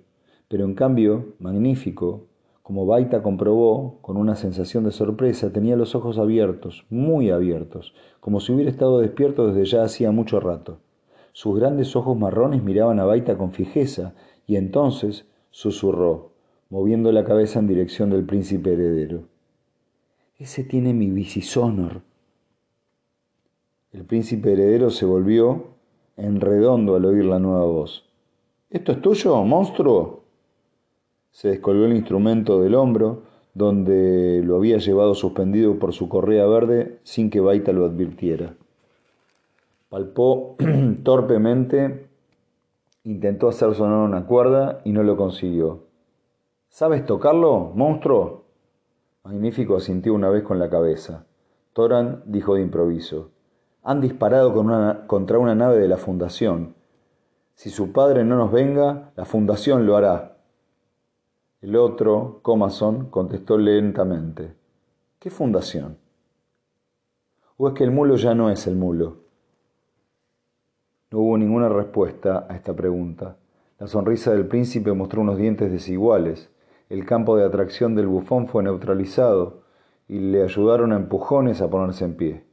pero 0.47 0.65
en 0.65 0.73
cambio, 0.73 1.33
magnífico, 1.39 2.28
como 2.69 2.85
Baita 2.85 3.23
comprobó, 3.23 3.97
con 4.03 4.15
una 4.15 4.35
sensación 4.35 4.83
de 4.83 4.91
sorpresa, 4.91 5.51
tenía 5.51 5.75
los 5.75 5.95
ojos 5.95 6.19
abiertos, 6.19 6.85
muy 6.91 7.31
abiertos, 7.31 7.95
como 8.19 8.39
si 8.39 8.51
hubiera 8.53 8.69
estado 8.69 8.99
despierto 8.99 9.47
desde 9.47 9.65
ya 9.65 9.83
hacía 9.83 10.11
mucho 10.11 10.39
rato. 10.39 10.77
Sus 11.31 11.59
grandes 11.59 11.95
ojos 11.95 12.15
marrones 12.15 12.61
miraban 12.61 12.99
a 12.99 13.05
Baita 13.05 13.39
con 13.39 13.53
fijeza, 13.53 14.13
y 14.45 14.55
entonces 14.55 15.25
susurró, 15.49 16.33
moviendo 16.69 17.11
la 17.11 17.23
cabeza 17.23 17.57
en 17.57 17.65
dirección 17.65 18.11
del 18.11 18.23
príncipe 18.23 18.73
heredero. 18.73 19.23
Ese 20.37 20.63
tiene 20.63 20.93
mi 20.93 21.09
vicisonor. 21.09 22.03
El 23.91 24.05
príncipe 24.05 24.53
heredero 24.53 24.91
se 24.91 25.07
volvió 25.07 25.69
en 26.17 26.39
redondo 26.39 26.97
al 26.97 27.05
oír 27.05 27.25
la 27.25 27.39
nueva 27.39 27.65
voz. 27.65 28.05
¿Esto 28.69 28.91
es 28.91 29.01
tuyo, 29.01 29.43
monstruo? 29.43 30.28
Se 31.39 31.47
descolgó 31.47 31.85
el 31.85 31.95
instrumento 31.95 32.59
del 32.59 32.75
hombro, 32.75 33.21
donde 33.53 34.41
lo 34.43 34.57
había 34.57 34.77
llevado 34.77 35.15
suspendido 35.15 35.79
por 35.79 35.93
su 35.93 36.09
correa 36.09 36.45
verde 36.45 36.99
sin 37.03 37.29
que 37.29 37.39
Baita 37.39 37.71
lo 37.71 37.85
advirtiera. 37.85 38.55
Palpó 39.87 40.57
torpemente 41.03 42.09
Intentó 43.05 43.47
hacer 43.47 43.73
sonar 43.73 43.99
una 43.99 44.25
cuerda 44.25 44.81
y 44.83 44.91
no 44.91 45.01
lo 45.01 45.15
consiguió. 45.15 45.85
¿Sabes 46.67 47.05
tocarlo, 47.05 47.71
monstruo? 47.73 48.43
Magnífico 49.23 49.77
asintió 49.77 50.13
una 50.13 50.27
vez 50.27 50.43
con 50.43 50.59
la 50.59 50.69
cabeza. 50.69 51.25
Toran 51.71 52.21
dijo 52.25 52.55
de 52.55 52.63
improviso. 52.63 53.31
Han 53.83 54.01
disparado 54.01 54.53
contra 55.07 55.39
una 55.39 55.55
nave 55.55 55.79
de 55.79 55.87
la 55.87 55.95
Fundación. 55.95 56.75
Si 57.53 57.69
su 57.69 57.93
padre 57.93 58.25
no 58.25 58.35
nos 58.35 58.51
venga, 58.51 59.13
la 59.15 59.23
Fundación 59.23 59.85
lo 59.85 59.95
hará. 59.95 60.35
El 61.61 61.75
otro, 61.75 62.39
Comason, 62.41 63.09
contestó 63.09 63.57
lentamente. 63.57 64.53
¿Qué 65.19 65.29
fundación? 65.29 65.97
¿O 67.57 67.67
es 67.67 67.73
que 67.73 67.83
el 67.83 67.91
mulo 67.91 68.15
ya 68.15 68.33
no 68.33 68.49
es 68.49 68.65
el 68.65 68.77
mulo? 68.77 69.17
No 71.11 71.19
hubo 71.19 71.37
ninguna 71.37 71.67
respuesta 71.67 72.47
a 72.47 72.55
esta 72.55 72.73
pregunta. 72.73 73.35
La 73.77 73.87
sonrisa 73.87 74.31
del 74.31 74.47
príncipe 74.47 74.93
mostró 74.93 75.19
unos 75.19 75.37
dientes 75.37 75.69
desiguales. 75.69 76.49
El 76.87 77.05
campo 77.05 77.35
de 77.35 77.43
atracción 77.43 77.93
del 77.93 78.07
bufón 78.07 78.47
fue 78.47 78.63
neutralizado 78.63 79.63
y 80.07 80.19
le 80.19 80.43
ayudaron 80.43 80.93
a 80.93 80.95
empujones 80.95 81.61
a 81.61 81.69
ponerse 81.69 82.05
en 82.05 82.15
pie. 82.15 82.43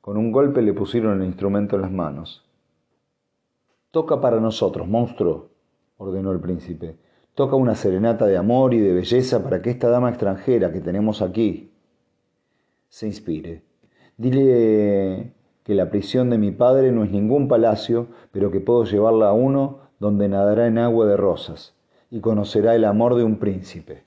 Con 0.00 0.16
un 0.16 0.32
golpe 0.32 0.62
le 0.62 0.72
pusieron 0.72 1.20
el 1.20 1.26
instrumento 1.26 1.76
en 1.76 1.82
las 1.82 1.92
manos. 1.92 2.48
Toca 3.90 4.18
para 4.18 4.40
nosotros, 4.40 4.88
monstruo, 4.88 5.50
ordenó 5.98 6.32
el 6.32 6.40
príncipe. 6.40 6.96
Toca 7.36 7.54
una 7.54 7.74
serenata 7.74 8.24
de 8.24 8.38
amor 8.38 8.72
y 8.72 8.80
de 8.80 8.94
belleza 8.94 9.44
para 9.44 9.60
que 9.60 9.68
esta 9.68 9.90
dama 9.90 10.08
extranjera 10.08 10.72
que 10.72 10.80
tenemos 10.80 11.20
aquí 11.20 11.70
se 12.88 13.06
inspire. 13.06 13.62
Dile 14.16 15.34
que 15.62 15.74
la 15.74 15.90
prisión 15.90 16.30
de 16.30 16.38
mi 16.38 16.50
padre 16.50 16.92
no 16.92 17.04
es 17.04 17.10
ningún 17.10 17.46
palacio, 17.46 18.06
pero 18.32 18.50
que 18.50 18.60
puedo 18.60 18.84
llevarla 18.84 19.28
a 19.28 19.32
uno 19.34 19.80
donde 20.00 20.30
nadará 20.30 20.66
en 20.66 20.78
agua 20.78 21.04
de 21.04 21.18
rosas 21.18 21.74
y 22.10 22.20
conocerá 22.20 22.74
el 22.74 22.86
amor 22.86 23.16
de 23.16 23.24
un 23.24 23.36
príncipe. 23.36 24.04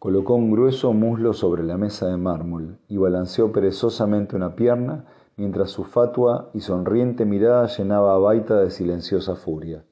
Colocó 0.00 0.34
un 0.34 0.50
grueso 0.50 0.92
muslo 0.92 1.34
sobre 1.34 1.62
la 1.62 1.78
mesa 1.78 2.08
de 2.08 2.16
mármol 2.16 2.78
y 2.88 2.96
balanceó 2.96 3.52
perezosamente 3.52 4.34
una 4.34 4.56
pierna 4.56 5.04
mientras 5.36 5.70
su 5.70 5.84
fatua 5.84 6.50
y 6.52 6.62
sonriente 6.62 7.24
mirada 7.24 7.68
llenaba 7.68 8.16
a 8.16 8.18
Baita 8.18 8.58
de 8.58 8.70
silenciosa 8.72 9.36
furia. 9.36 9.84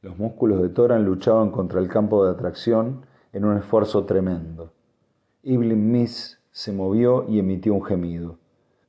Los 0.00 0.16
músculos 0.16 0.62
de 0.62 0.68
Toran 0.68 1.04
luchaban 1.04 1.50
contra 1.50 1.80
el 1.80 1.88
campo 1.88 2.24
de 2.24 2.30
atracción 2.30 3.04
en 3.32 3.44
un 3.44 3.56
esfuerzo 3.56 4.04
tremendo. 4.04 4.72
Iblim 5.42 5.90
Miss 5.90 6.40
se 6.52 6.72
movió 6.72 7.28
y 7.28 7.40
emitió 7.40 7.74
un 7.74 7.84
gemido. 7.84 8.38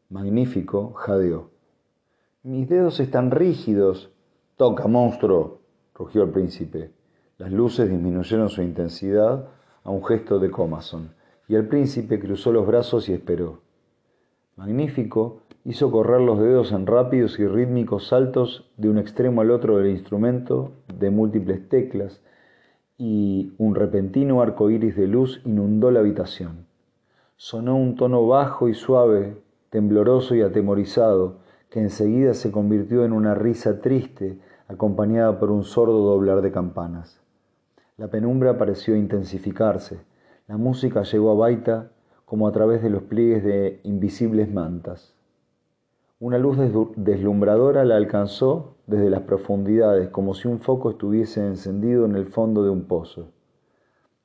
Magnífico, 0.09 0.93
jadeó. 0.93 1.49
Mis 2.43 2.69
dedos 2.69 2.99
están 2.99 3.31
rígidos. 3.31 4.11
Toca, 4.55 4.87
monstruo, 4.87 5.61
rugió 5.95 6.23
el 6.23 6.29
príncipe. 6.29 6.91
Las 7.39 7.51
luces 7.51 7.89
disminuyeron 7.89 8.49
su 8.49 8.61
intensidad 8.61 9.47
a 9.83 9.89
un 9.89 10.05
gesto 10.05 10.37
de 10.37 10.51
Comason, 10.51 11.13
y 11.47 11.55
el 11.55 11.67
príncipe 11.67 12.19
cruzó 12.19 12.51
los 12.51 12.67
brazos 12.67 13.09
y 13.09 13.13
esperó. 13.13 13.61
Magnífico 14.57 15.41
hizo 15.65 15.91
correr 15.91 16.21
los 16.21 16.39
dedos 16.39 16.71
en 16.71 16.85
rápidos 16.85 17.39
y 17.39 17.47
rítmicos 17.47 18.07
saltos 18.07 18.69
de 18.77 18.89
un 18.89 18.97
extremo 18.97 19.41
al 19.41 19.51
otro 19.51 19.77
del 19.77 19.91
instrumento, 19.91 20.71
de 20.93 21.09
múltiples 21.09 21.67
teclas, 21.69 22.21
y 22.97 23.53
un 23.57 23.75
repentino 23.75 24.41
arco 24.41 24.69
iris 24.69 24.95
de 24.95 25.07
luz 25.07 25.41
inundó 25.45 25.91
la 25.91 26.01
habitación. 26.01 26.65
Sonó 27.37 27.77
un 27.77 27.95
tono 27.95 28.27
bajo 28.27 28.67
y 28.67 28.73
suave, 28.73 29.41
tembloroso 29.69 30.35
y 30.35 30.41
atemorizado, 30.41 31.37
que 31.69 31.79
enseguida 31.79 32.33
se 32.33 32.51
convirtió 32.51 33.05
en 33.05 33.13
una 33.13 33.35
risa 33.35 33.81
triste, 33.81 34.39
acompañada 34.67 35.39
por 35.39 35.51
un 35.51 35.63
sordo 35.63 35.99
doblar 35.99 36.41
de 36.41 36.51
campanas. 36.51 37.21
La 37.97 38.07
penumbra 38.07 38.57
pareció 38.57 38.95
intensificarse. 38.95 39.99
La 40.47 40.57
música 40.57 41.03
llegó 41.03 41.31
a 41.31 41.35
Baita 41.35 41.91
como 42.25 42.47
a 42.47 42.51
través 42.51 42.81
de 42.81 42.89
los 42.89 43.03
pliegues 43.03 43.43
de 43.43 43.81
invisibles 43.83 44.51
mantas. 44.51 45.18
Una 46.21 46.37
luz 46.37 46.57
deslumbradora 46.97 47.85
la 47.85 47.95
alcanzó 47.95 48.75
desde 48.87 49.09
las 49.09 49.21
profundidades, 49.21 50.09
como 50.09 50.33
si 50.33 50.49
un 50.49 50.59
foco 50.59 50.89
estuviese 50.89 51.47
encendido 51.47 52.05
en 52.05 52.17
el 52.17 52.25
fondo 52.25 52.61
de 52.61 52.69
un 52.69 52.83
pozo. 52.83 53.31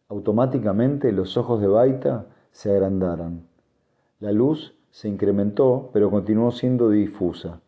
Automáticamente 0.08 1.12
los 1.12 1.36
ojos 1.36 1.60
de 1.60 1.68
Baita 1.68 2.26
se 2.50 2.72
agrandaron. 2.72 3.46
La 4.18 4.32
luz 4.32 4.76
se 4.90 5.08
incrementó, 5.08 5.90
pero 5.92 6.10
continuó 6.10 6.50
siendo 6.50 6.90
difusa. 6.90 7.60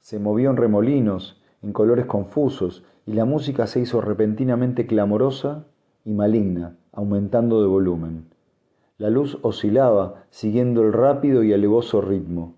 Se 0.00 0.18
movió 0.18 0.50
en 0.50 0.56
remolinos, 0.56 1.40
en 1.62 1.72
colores 1.72 2.06
confusos, 2.06 2.82
y 3.06 3.12
la 3.12 3.24
música 3.24 3.68
se 3.68 3.78
hizo 3.78 4.00
repentinamente 4.00 4.84
clamorosa 4.88 5.68
y 6.04 6.12
maligna, 6.12 6.76
aumentando 6.90 7.62
de 7.62 7.68
volumen. 7.68 8.24
La 8.98 9.10
luz 9.10 9.38
oscilaba, 9.42 10.24
siguiendo 10.30 10.82
el 10.82 10.92
rápido 10.92 11.44
y 11.44 11.52
alevoso 11.52 12.00
ritmo. 12.00 12.55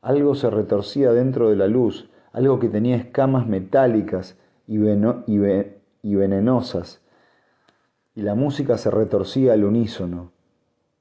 Algo 0.00 0.34
se 0.34 0.48
retorcía 0.50 1.12
dentro 1.12 1.50
de 1.50 1.56
la 1.56 1.66
luz, 1.66 2.08
algo 2.32 2.58
que 2.58 2.68
tenía 2.68 2.96
escamas 2.96 3.46
metálicas 3.46 4.38
y, 4.66 4.78
venenosas, 6.14 7.02
y 8.14 8.22
la 8.22 8.34
música 8.34 8.78
se 8.78 8.90
retorcía 8.90 9.54
al 9.54 9.64
unísono. 9.64 10.32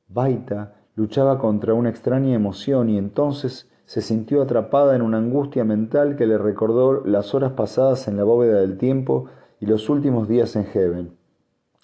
Baita 0.08 0.74
luchaba 0.96 1.38
contra 1.38 1.74
una 1.74 1.90
extraña 1.90 2.34
emoción 2.34 2.90
y 2.90 2.98
entonces 2.98 3.70
se 3.86 4.02
sintió 4.02 4.42
atrapada 4.42 4.96
en 4.96 5.02
una 5.02 5.18
angustia 5.18 5.64
mental 5.64 6.16
que 6.16 6.26
le 6.26 6.38
recordó 6.38 7.06
las 7.06 7.36
horas 7.36 7.52
pasadas 7.52 8.08
en 8.08 8.18
la 8.18 8.24
bóveda 8.24 8.60
del 8.60 8.78
tiempo 8.78 9.26
y 9.60 9.68
los 9.68 9.90
últimos 9.90 10.28
días 10.28 10.56
en 10.56 10.66
Heaven. 10.66 11.18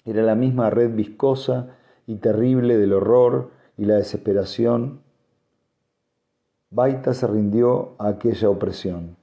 Era 0.04 0.22
la 0.22 0.34
misma 0.34 0.68
red 0.70 0.94
viscosa 0.94 1.76
y 2.06 2.16
terrible 2.16 2.76
del 2.76 2.92
horror 2.92 3.50
y 3.78 3.84
la 3.84 3.94
desesperación. 3.94 5.03
Baita 6.74 7.14
se 7.14 7.28
rindió 7.28 7.94
a 7.98 8.08
aquella 8.08 8.50
opresión. 8.50 9.16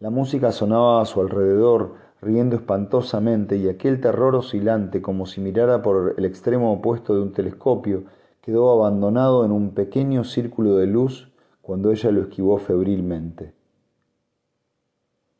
La 0.00 0.08
música 0.08 0.52
sonaba 0.52 1.02
a 1.02 1.04
su 1.04 1.20
alrededor, 1.20 1.96
riendo 2.22 2.56
espantosamente, 2.56 3.58
y 3.58 3.68
aquel 3.68 4.00
terror 4.00 4.34
oscilante, 4.34 5.02
como 5.02 5.26
si 5.26 5.42
mirara 5.42 5.82
por 5.82 6.14
el 6.16 6.24
extremo 6.24 6.72
opuesto 6.72 7.14
de 7.14 7.20
un 7.20 7.32
telescopio, 7.32 8.04
quedó 8.40 8.70
abandonado 8.70 9.44
en 9.44 9.52
un 9.52 9.74
pequeño 9.74 10.24
círculo 10.24 10.76
de 10.76 10.86
luz 10.86 11.30
cuando 11.60 11.90
ella 11.90 12.10
lo 12.10 12.22
esquivó 12.22 12.56
febrilmente. 12.56 13.52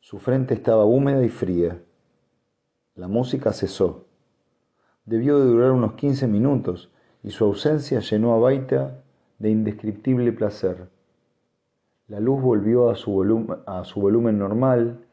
Su 0.01 0.19
frente 0.19 0.53
estaba 0.53 0.85
húmeda 0.85 1.25
y 1.25 1.29
fría. 1.29 1.81
La 2.93 3.07
música 3.07 3.53
cesó. 3.53 4.05
Debió 5.05 5.39
de 5.39 5.47
durar 5.47 5.71
unos 5.71 5.93
quince 5.93 6.27
minutos 6.27 6.91
y 7.23 7.31
su 7.31 7.43
ausencia 7.43 8.01
llenó 8.01 8.35
a 8.35 8.37
Baita 8.37 9.03
de 9.39 9.49
indescriptible 9.49 10.31
placer. 10.31 10.92
La 12.07 12.19
luz 12.19 12.41
volvió 12.41 12.89
a 12.89 12.95
su, 12.95 13.11
volumen, 13.11 14.37
normal 14.37 15.05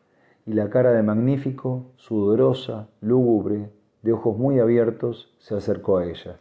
y 0.45 0.55
la 0.55 0.71
cara 0.71 0.91
de 0.91 1.03
Magnífico, 1.03 1.93
sudorosa, 1.97 2.89
lúgubre, 3.01 3.71
de 4.03 4.13
ojos 4.13 4.37
muy 4.37 4.59
abiertos, 4.59 5.33
se 5.39 5.55
acercó 5.55 5.99
a 5.99 6.07
ella. 6.07 6.39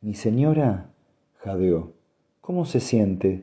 Mi 0.00 0.14
señora, 0.14 0.90
jadeó, 1.38 1.92
¿cómo 2.40 2.66
se 2.66 2.78
siente? 2.78 3.42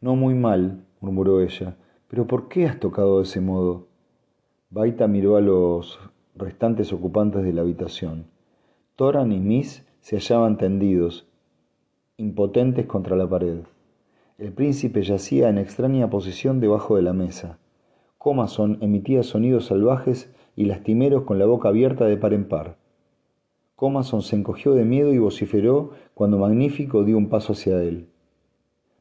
No 0.00 0.16
muy 0.16 0.34
mal, 0.34 0.84
murmuró 1.00 1.40
ella, 1.40 1.76
pero 2.08 2.26
¿por 2.26 2.48
qué 2.48 2.66
has 2.66 2.80
tocado 2.80 3.18
de 3.18 3.24
ese 3.24 3.40
modo? 3.40 3.86
Baita 4.70 5.06
miró 5.06 5.36
a 5.36 5.40
los 5.40 6.00
restantes 6.34 6.92
ocupantes 6.92 7.44
de 7.44 7.52
la 7.52 7.60
habitación. 7.60 8.26
Toran 8.96 9.30
y 9.30 9.38
Miss 9.38 9.86
se 10.00 10.16
hallaban 10.16 10.58
tendidos, 10.58 11.28
impotentes 12.16 12.86
contra 12.86 13.16
la 13.16 13.28
pared. 13.28 13.58
El 14.38 14.52
príncipe 14.52 15.02
yacía 15.02 15.48
en 15.48 15.58
extraña 15.58 16.10
posición 16.10 16.60
debajo 16.60 16.94
de 16.94 17.02
la 17.02 17.12
mesa. 17.12 17.58
Comason 18.18 18.78
emitía 18.80 19.24
sonidos 19.24 19.66
salvajes 19.66 20.32
y 20.54 20.66
lastimeros 20.66 21.24
con 21.24 21.40
la 21.40 21.46
boca 21.46 21.70
abierta 21.70 22.04
de 22.06 22.16
par 22.16 22.32
en 22.32 22.46
par. 22.46 22.76
Comason 23.74 24.22
se 24.22 24.36
encogió 24.36 24.74
de 24.74 24.84
miedo 24.84 25.12
y 25.12 25.18
vociferó 25.18 25.90
cuando 26.14 26.38
Magnífico 26.38 27.02
dio 27.02 27.18
un 27.18 27.28
paso 27.28 27.54
hacia 27.54 27.82
él. 27.82 28.06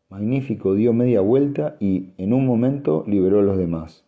Magnífico 0.10 0.74
dio 0.74 0.92
media 0.92 1.22
vuelta 1.22 1.78
y, 1.80 2.14
en 2.18 2.34
un 2.34 2.48
momento, 2.48 3.04
liberó 3.06 3.40
a 3.40 3.44
los 3.44 3.58
demás. 3.58 4.04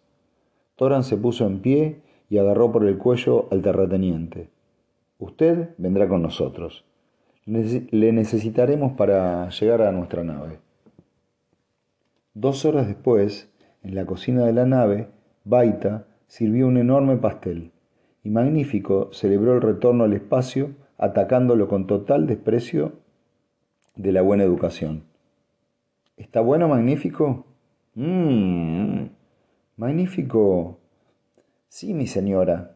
Toran 0.75 1.03
se 1.03 1.15
puso 1.15 1.45
en 1.45 1.59
pie 1.59 2.01
y 2.27 2.39
agarró 2.39 2.71
por 2.71 2.83
el 2.85 2.97
cuello 2.97 3.47
al 3.51 3.61
terrateniente. 3.61 4.49
Usted 5.19 5.75
vendrá 5.77 6.07
con 6.07 6.23
nosotros. 6.23 6.85
Le 7.45 8.11
necesitaremos 8.11 8.93
para 8.93 9.49
llegar 9.49 9.83
a 9.83 9.91
nuestra 9.91 10.23
nave. 10.23 10.57
Dos 12.33 12.65
horas 12.65 12.87
después, 12.87 13.51
en 13.83 13.93
la 13.93 14.07
cocina 14.07 14.43
de 14.45 14.53
la 14.53 14.65
nave, 14.65 15.09
Baita 15.43 16.07
sirvió 16.25 16.67
un 16.67 16.77
enorme 16.77 17.17
pastel 17.17 17.71
y 18.23 18.31
Magnífico 18.31 19.09
celebró 19.13 19.53
el 19.53 19.61
retorno 19.61 20.05
al 20.05 20.13
espacio 20.13 20.71
atacándolo 20.97 21.67
con 21.67 21.85
total 21.85 22.25
desprecio 22.25 22.93
de 23.95 24.11
la 24.11 24.23
buena 24.23 24.43
educación. 24.43 25.03
¿Está 26.17 26.41
bueno, 26.41 26.67
Magnífico? 26.67 27.45
Mmm. 27.93 29.05
Magnífico. 29.77 30.79
Sí, 31.67 31.93
mi 31.93 32.07
señora. 32.07 32.75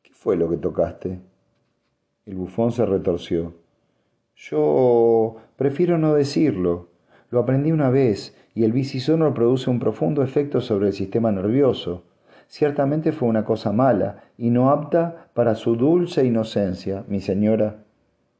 ¿Qué 0.00 0.12
fue 0.12 0.36
lo 0.36 0.48
que 0.48 0.58
tocaste? 0.58 1.18
El 2.24 2.36
bufón 2.36 2.70
se 2.70 2.86
retorció. 2.86 3.54
Yo 4.40 5.36
prefiero 5.56 5.98
no 5.98 6.14
decirlo. 6.14 6.88
Lo 7.30 7.40
aprendí 7.40 7.72
una 7.72 7.90
vez 7.90 8.36
y 8.54 8.64
el 8.64 8.72
bicisono 8.72 9.32
produce 9.34 9.70
un 9.70 9.78
profundo 9.78 10.22
efecto 10.22 10.60
sobre 10.60 10.88
el 10.88 10.92
sistema 10.92 11.30
nervioso 11.30 12.04
ciertamente 12.50 13.12
fue 13.12 13.28
una 13.28 13.44
cosa 13.44 13.72
mala 13.72 14.24
y 14.36 14.50
no 14.50 14.70
apta 14.70 15.30
para 15.34 15.54
su 15.54 15.76
dulce 15.76 16.26
inocencia, 16.26 17.04
mi 17.06 17.20
señora. 17.20 17.84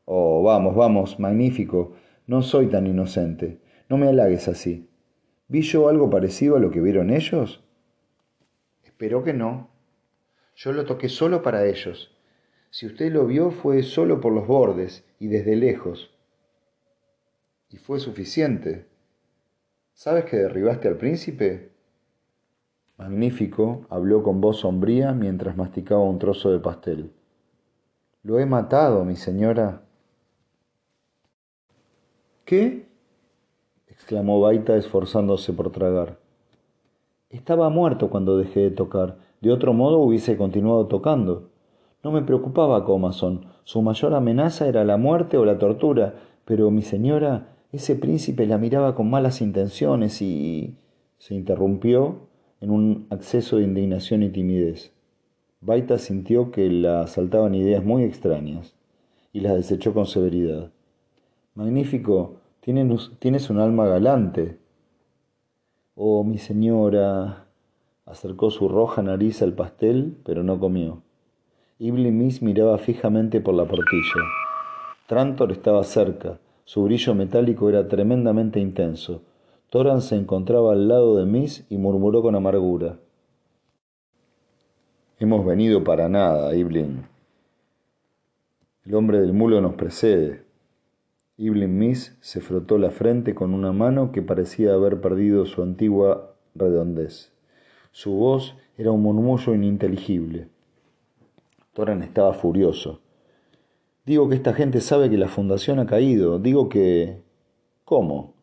Oh, 0.05 0.43
vamos, 0.43 0.75
vamos, 0.75 1.21
magnífico. 1.21 1.95
No 2.27 2.43
soy 2.43 2.67
tan 2.67 2.89
inocente. 2.89 3.61
No 3.89 3.97
me 3.97 4.09
halagues 4.09 4.49
así. 4.49 4.89
¿Vi 5.47 5.63
yo 5.63 5.89
algo 5.89 6.11
parecido 6.11 6.57
a 6.57 6.59
lo 6.59 6.73
que 6.73 6.81
vieron 6.81 7.11
ellos? 7.11 7.63
Espero 8.83 9.23
que 9.23 9.33
no. 9.33 9.71
Yo 10.57 10.73
lo 10.73 10.85
toqué 10.85 11.09
solo 11.09 11.41
para 11.43 11.65
ellos. 11.65 12.11
Si 12.71 12.87
usted 12.87 13.13
lo 13.13 13.27
vio 13.27 13.53
fue 13.53 13.85
solo 13.85 14.21
por 14.21 14.33
los 14.33 14.47
bordes 14.47 15.05
y 15.21 15.29
desde 15.29 15.55
lejos. 15.55 16.11
Y 17.69 17.77
fue 17.77 18.01
suficiente. 18.01 18.87
¿Sabes 19.93 20.25
que 20.25 20.39
derribaste 20.39 20.89
al 20.89 20.97
príncipe? 20.97 21.71
Magnífico 22.97 23.87
habló 23.91 24.25
con 24.25 24.41
voz 24.41 24.61
sombría 24.61 25.13
mientras 25.13 25.57
masticaba 25.57 26.03
un 26.03 26.19
trozo 26.19 26.51
de 26.51 26.59
pastel. 26.59 27.13
Lo 28.23 28.41
he 28.41 28.47
matado, 28.47 29.05
mi 29.05 29.15
señora. 29.15 29.83
¿Qué? 32.45 32.89
exclamó 33.87 34.41
Baita 34.41 34.77
esforzándose 34.77 35.53
por 35.53 35.71
tragar. 35.71 36.19
Estaba 37.29 37.69
muerto 37.69 38.11
cuando 38.11 38.39
dejé 38.39 38.61
de 38.61 38.71
tocar. 38.71 39.19
De 39.41 39.53
otro 39.53 39.73
modo 39.73 39.99
hubiese 39.99 40.37
continuado 40.37 40.87
tocando. 40.87 41.50
No 42.03 42.13
me 42.13 42.23
preocupaba 42.23 42.85
Comason. 42.85 43.47
Su 43.65 43.83
mayor 43.83 44.15
amenaza 44.15 44.67
era 44.67 44.85
la 44.85 44.97
muerte 44.97 45.37
o 45.37 45.45
la 45.45 45.59
tortura. 45.59 46.15
Pero 46.45 46.71
mi 46.71 46.83
señora, 46.83 47.57
ese 47.73 47.95
príncipe 47.95 48.47
la 48.47 48.59
miraba 48.59 48.95
con 48.95 49.11
malas 49.11 49.41
intenciones 49.41 50.23
y... 50.23 50.77
se 51.19 51.35
interrumpió 51.35 52.29
en 52.61 52.71
un 52.71 53.07
acceso 53.11 53.57
de 53.57 53.65
indignación 53.65 54.23
y 54.23 54.31
timidez. 54.31 54.93
Baita 55.61 55.99
sintió 55.99 56.51
que 56.51 56.71
la 56.71 57.03
asaltaban 57.03 57.55
ideas 57.55 57.85
muy 57.85 58.05
extrañas 58.05 58.75
y 59.33 59.41
las 59.41 59.55
desechó 59.55 59.93
con 59.93 60.07
severidad. 60.07 60.71
Magnífico, 61.55 62.37
tienes 62.61 63.51
un 63.51 63.59
alma 63.59 63.87
galante. 63.87 64.59
Oh, 65.95 66.25
mi 66.25 66.39
señora. 66.39 67.47
Acercó 68.07 68.51
su 68.51 68.69
roja 68.69 69.03
nariz 69.03 69.43
al 69.43 69.53
pastel, 69.53 70.17
pero 70.25 70.43
no 70.43 70.59
comió. 70.59 71.03
Miss 71.81 72.43
miraba 72.43 72.77
fijamente 72.77 73.41
por 73.41 73.55
la 73.55 73.65
portilla. 73.65 74.23
Trantor 75.07 75.51
estaba 75.51 75.83
cerca. 75.83 76.39
Su 76.65 76.85
brillo 76.85 77.15
metálico 77.15 77.71
era 77.71 77.89
tremendamente 77.89 78.61
intenso. 78.61 79.23
Toran 79.71 80.03
se 80.03 80.17
encontraba 80.17 80.73
al 80.73 80.89
lado 80.89 81.17
de 81.17 81.25
Miss 81.25 81.65
y 81.71 81.79
murmuró 81.79 82.21
con 82.21 82.35
amargura. 82.35 82.99
Hemos 85.19 85.47
venido 85.47 85.83
para 85.83 86.09
nada, 86.11 86.55
Iblin. 86.55 87.05
El 88.85 88.95
hombre 88.95 89.21
del 89.21 89.33
mulo 89.33 89.63
nos 89.63 89.75
precede. 89.75 90.43
Ibn 91.39 91.79
Miss 91.79 92.15
se 92.21 92.43
frotó 92.43 92.77
la 92.77 92.91
frente 92.91 93.35
con 93.35 93.55
una 93.55 93.73
mano 93.73 94.13
que 94.13 94.21
parecía 94.21 94.75
haber 94.75 95.01
perdido 95.01 95.47
su 95.47 95.63
antigua 95.63 96.35
redondez. 96.55 97.33
Su 97.91 98.13
voz 98.13 98.55
era 98.77 98.91
un 98.91 99.03
murmullo 99.03 99.55
ininteligible. 99.55 100.49
Toran 101.73 102.03
estaba 102.03 102.33
furioso. 102.33 103.01
Digo 104.05 104.29
que 104.29 104.35
esta 104.35 104.55
gente 104.55 104.81
sabe 104.81 105.09
que 105.09 105.19
la 105.19 105.29
fundación 105.29 105.79
ha 105.79 105.87
caído. 105.87 106.39
Digo 106.39 106.69
que... 106.69 107.23
¿Cómo? 107.85 108.35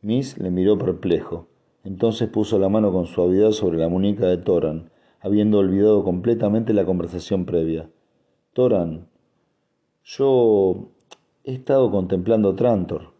Miss 0.00 0.38
le 0.38 0.50
miró 0.50 0.78
perplejo. 0.78 1.48
Entonces 1.84 2.28
puso 2.28 2.58
la 2.58 2.68
mano 2.68 2.92
con 2.92 3.06
suavidad 3.06 3.50
sobre 3.52 3.78
la 3.78 3.88
muñeca 3.88 4.26
de 4.26 4.38
Toran, 4.38 4.90
habiendo 5.20 5.58
olvidado 5.58 6.04
completamente 6.04 6.72
la 6.72 6.84
conversación 6.84 7.44
previa. 7.44 7.90
Toran, 8.52 9.08
yo 10.04 10.88
he 11.44 11.52
estado 11.54 11.90
contemplando 11.90 12.54
Trantor. 12.54 13.12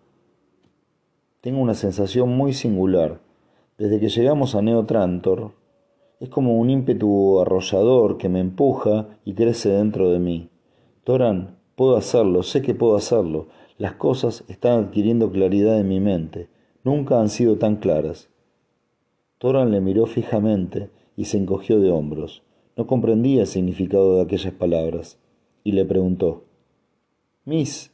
Tengo 1.41 1.61
una 1.61 1.75
sensación 1.75 2.31
muy 2.31 2.53
singular. 2.53 3.21
Desde 3.79 4.01
que 4.01 4.09
llegamos 4.09 4.55
a 4.55 4.63
Neo 4.63 4.85
Trantor, 4.85 5.53
es 6.21 6.29
como 6.29 6.59
un 6.59 6.69
ímpetu 6.69 7.41
arrollador 7.41 8.19
que 8.19 8.29
me 8.29 8.41
empuja 8.41 9.09
y 9.25 9.33
crece 9.33 9.71
dentro 9.71 10.11
de 10.11 10.19
mí. 10.19 10.51
Toran, 11.03 11.57
puedo 11.77 11.97
hacerlo, 11.97 12.43
sé 12.43 12.61
que 12.61 12.75
puedo 12.75 12.95
hacerlo. 12.95 13.49
Las 13.79 13.95
cosas 13.95 14.45
están 14.49 14.85
adquiriendo 14.85 15.33
claridad 15.33 15.81
en 15.81 15.89
mi 15.89 15.99
mente. 15.99 16.49
Nunca 16.85 17.19
han 17.21 17.31
sido 17.31 17.57
tan 17.57 17.77
claras. 17.77 18.29
Toran 19.39 19.71
le 19.71 19.81
miró 19.81 20.05
fijamente 20.05 20.91
y 21.17 21.25
se 21.25 21.39
encogió 21.39 21.81
de 21.81 21.91
hombros. 21.91 22.43
No 22.77 22.87
comprendía 22.87 23.41
el 23.41 23.47
significado 23.47 24.17
de 24.17 24.23
aquellas 24.23 24.53
palabras 24.53 25.19
y 25.65 25.73
le 25.73 25.87
preguntó: 25.87 26.45
Miss, 27.47 27.93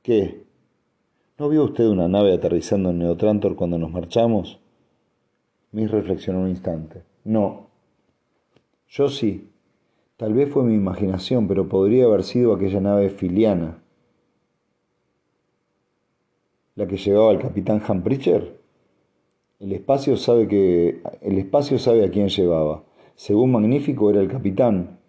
¿qué? 0.00 0.44
¿No 1.38 1.50
vio 1.50 1.64
usted 1.64 1.86
una 1.86 2.08
nave 2.08 2.32
aterrizando 2.32 2.90
en 2.90 3.00
Neotrantor 3.00 3.56
cuando 3.56 3.78
nos 3.78 3.90
marchamos? 3.90 4.60
Miss 5.74 5.90
reflexionó 5.90 6.42
un 6.42 6.50
instante. 6.50 7.02
No. 7.24 7.66
Yo 8.88 9.08
sí. 9.08 9.50
Tal 10.16 10.32
vez 10.32 10.48
fue 10.48 10.62
mi 10.62 10.74
imaginación, 10.74 11.48
pero 11.48 11.68
podría 11.68 12.04
haber 12.04 12.22
sido 12.22 12.54
aquella 12.54 12.80
nave 12.80 13.10
filiana. 13.10 13.82
¿La 16.76 16.86
que 16.86 16.96
llevaba 16.96 17.32
al 17.32 17.40
capitán 17.40 17.82
Hampricher? 17.84 18.56
El 19.58 19.72
espacio 19.72 20.16
sabe 20.16 20.46
que 20.46 21.02
el 21.20 21.38
espacio 21.38 21.80
sabe 21.80 22.04
a 22.04 22.10
quién 22.12 22.28
llevaba. 22.28 22.84
Según 23.16 23.50
Magnífico 23.50 24.10
era 24.10 24.20
el 24.20 24.28
capitán. 24.28 25.00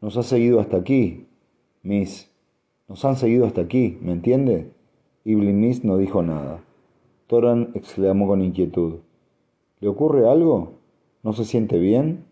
Nos 0.00 0.16
ha 0.16 0.24
seguido 0.24 0.58
hasta 0.58 0.78
aquí, 0.78 1.28
Miss. 1.84 2.28
Nos 2.88 3.04
han 3.04 3.14
seguido 3.14 3.46
hasta 3.46 3.60
aquí, 3.60 3.98
¿me 4.00 4.10
entiende? 4.10 4.72
Y 5.24 5.36
Miss 5.36 5.84
no 5.84 5.96
dijo 5.96 6.22
nada. 6.22 6.64
Toran 7.28 7.70
exclamó 7.74 8.26
con 8.26 8.42
inquietud. 8.42 8.94
¿Le 9.82 9.88
ocurre 9.88 10.28
algo? 10.28 10.74
¿No 11.24 11.32
se 11.32 11.44
siente 11.44 11.76
bien? 11.76 12.24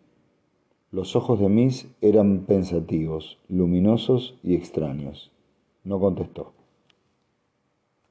Los 0.93 1.17
ojos 1.17 1.41
de 1.41 1.49
Miss 1.49 1.89
eran 2.01 2.47
pensativos, 2.47 3.41
luminosos 3.49 4.39
y 4.45 4.55
extraños. 4.55 5.33
No 5.83 5.99
contestó. 5.99 6.53